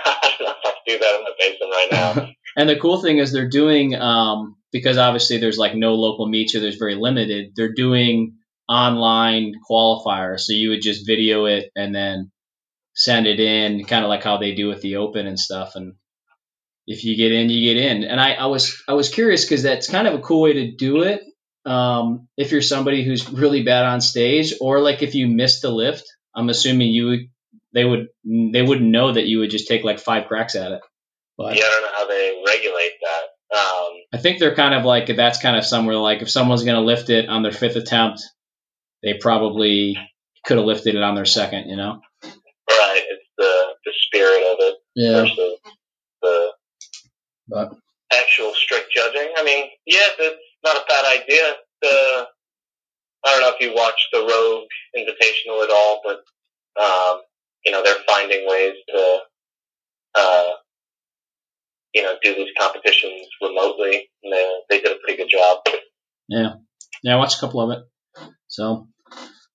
[0.06, 2.30] I don't know if I can do that in the basement right now.
[2.58, 6.54] and the cool thing is they're doing um, because obviously there's like no local meets
[6.54, 7.54] or there's very limited.
[7.56, 8.38] They're doing
[8.68, 12.32] online qualifiers, so you would just video it and then
[12.94, 15.76] send it in, kind of like how they do with the Open and stuff.
[15.76, 15.96] And
[16.86, 18.04] if you get in, you get in.
[18.04, 20.72] And I, I was I was curious because that's kind of a cool way to
[20.72, 21.24] do it.
[21.66, 25.70] Um, if you're somebody who's really bad on stage, or like if you missed the
[25.70, 26.06] lift,
[26.36, 27.30] I'm assuming you would
[27.74, 30.82] they would they wouldn't know that you would just take like five cracks at it.
[31.38, 33.58] But yeah, I don't know how they regulate that.
[33.58, 36.76] Um, I think they're kind of like that's kind of somewhere like if someone's going
[36.76, 38.22] to lift it on their fifth attempt,
[39.02, 39.98] they probably
[40.46, 41.70] could have lifted it on their second.
[41.70, 42.02] You know?
[42.24, 43.04] right.
[43.10, 45.60] It's the, the spirit of it versus
[46.22, 46.53] the
[47.54, 47.74] But
[48.12, 49.30] actual strict judging.
[49.38, 51.54] I mean, yeah, that's not a bad idea.
[51.82, 52.28] The
[53.26, 56.24] I don't know if you watch the Rogue Invitational at all, but
[56.82, 57.22] um,
[57.64, 59.20] you know they're finding ways to
[60.16, 60.50] uh,
[61.94, 65.60] you know do these competitions remotely, and they they did a pretty good job.
[67.04, 67.86] yeah, I watched a couple of it.
[68.48, 68.88] So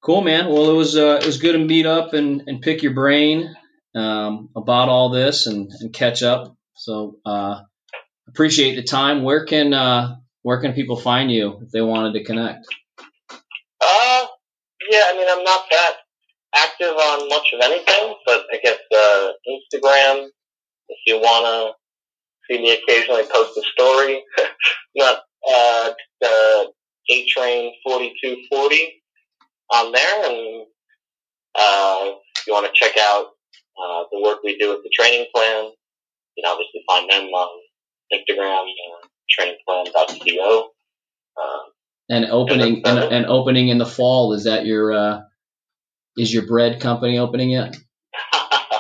[0.03, 0.47] cool, man.
[0.47, 3.55] Well, it was uh, it was good to meet up and, and pick your brain
[3.95, 6.57] um, about all this and, and catch up.
[6.75, 7.63] So uh,
[8.29, 9.23] appreciate the time.
[9.23, 12.67] Where can uh, where can people find you if they wanted to connect?
[13.31, 14.27] Uh,
[14.91, 15.93] yeah, I mean, I'm not that
[16.55, 20.29] active on much of anything, but I guess uh, Instagram,
[20.89, 21.75] if you want to
[22.49, 24.25] see me occasionally post a story.
[24.97, 25.19] Not
[25.49, 26.73] uh, the
[27.11, 29.03] A Train 4240
[29.73, 30.67] on there, and
[31.55, 33.27] uh, if you want to check out
[33.79, 35.65] uh, the work we do with the training plan,
[36.37, 37.61] you can obviously find them on
[38.13, 38.65] Instagram,
[39.39, 40.71] trainingplan.co.
[41.37, 41.59] Uh,
[42.09, 45.21] And opening and, and opening in the fall is that your uh,
[46.17, 47.77] is your bread company opening yet?
[48.33, 48.71] I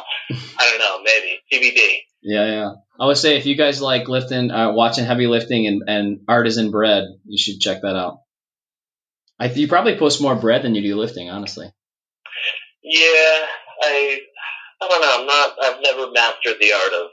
[0.58, 1.98] don't know, maybe TBD.
[2.22, 2.70] Yeah, yeah.
[3.00, 6.70] I would say if you guys like lifting, uh, watching heavy lifting and, and artisan
[6.72, 8.18] bread, you should check that out.
[9.38, 11.66] I you probably post more bread than you do lifting, honestly.
[12.82, 13.46] Yeah,
[13.82, 14.20] I
[14.82, 15.16] I don't know.
[15.20, 15.56] I'm not.
[15.62, 17.10] I've never mastered the art of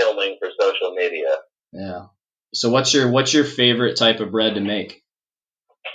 [0.00, 1.28] filming for social media.
[1.72, 2.06] Yeah.
[2.54, 5.02] So what's your what's your favorite type of bread to make,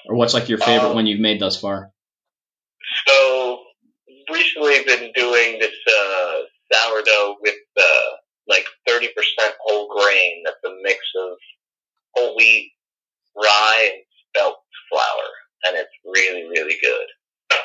[0.08, 1.92] or what's like your favorite Um, one you've made thus far?
[3.08, 3.64] So
[4.32, 6.36] recently, I've been doing this uh,
[6.72, 8.10] sourdough with uh,
[8.48, 9.10] like 30%
[9.60, 10.44] whole grain.
[10.46, 11.38] That's a mix of
[12.14, 12.72] whole wheat,
[13.36, 14.56] rye, and spelt
[14.90, 15.28] flour,
[15.66, 17.58] and it's really, really good.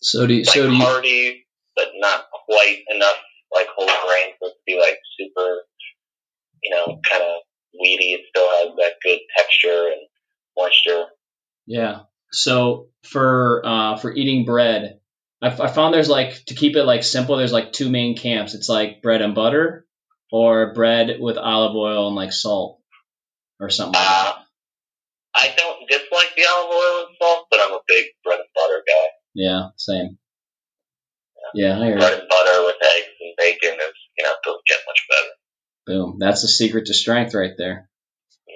[0.00, 3.16] So do you, It's so like do you, hearty, but not quite enough
[3.52, 5.62] like whole grain for it to be like super,
[6.62, 7.36] you know, kind of
[7.80, 8.12] weedy.
[8.12, 10.00] It still has that good texture and
[10.56, 11.06] moisture.
[11.66, 12.00] yeah.
[12.30, 15.00] So for uh, for eating bread,
[15.40, 17.36] I, I found there's like to keep it like simple.
[17.38, 18.54] There's like two main camps.
[18.54, 19.86] It's like bread and butter,
[20.30, 22.80] or bread with olive oil and like salt,
[23.60, 23.98] or something.
[23.98, 24.44] Like Uh, that.
[25.34, 28.82] I don't dislike the olive oil and salt, but I'm a big bread and butter
[28.86, 29.06] guy.
[29.34, 30.18] Yeah, same.
[31.54, 32.20] Yeah, I hear bread it.
[32.20, 35.32] and butter with eggs and bacon is, you know, doesn't get much better.
[35.88, 36.16] Boom.
[36.18, 37.88] That's the secret to strength right there.
[38.46, 38.54] hmm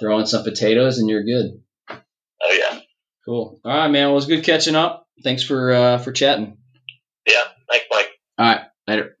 [0.00, 1.62] Throw in some potatoes and you're good.
[1.88, 2.80] Oh yeah,
[3.24, 3.60] Cool.
[3.64, 4.06] All right, man.
[4.06, 5.06] Well, it was good catching up.
[5.22, 6.58] Thanks for uh, for chatting.
[7.26, 7.44] yeah.
[7.70, 8.08] Thanks, Mike.
[8.38, 8.60] All right.
[8.88, 9.16] Later.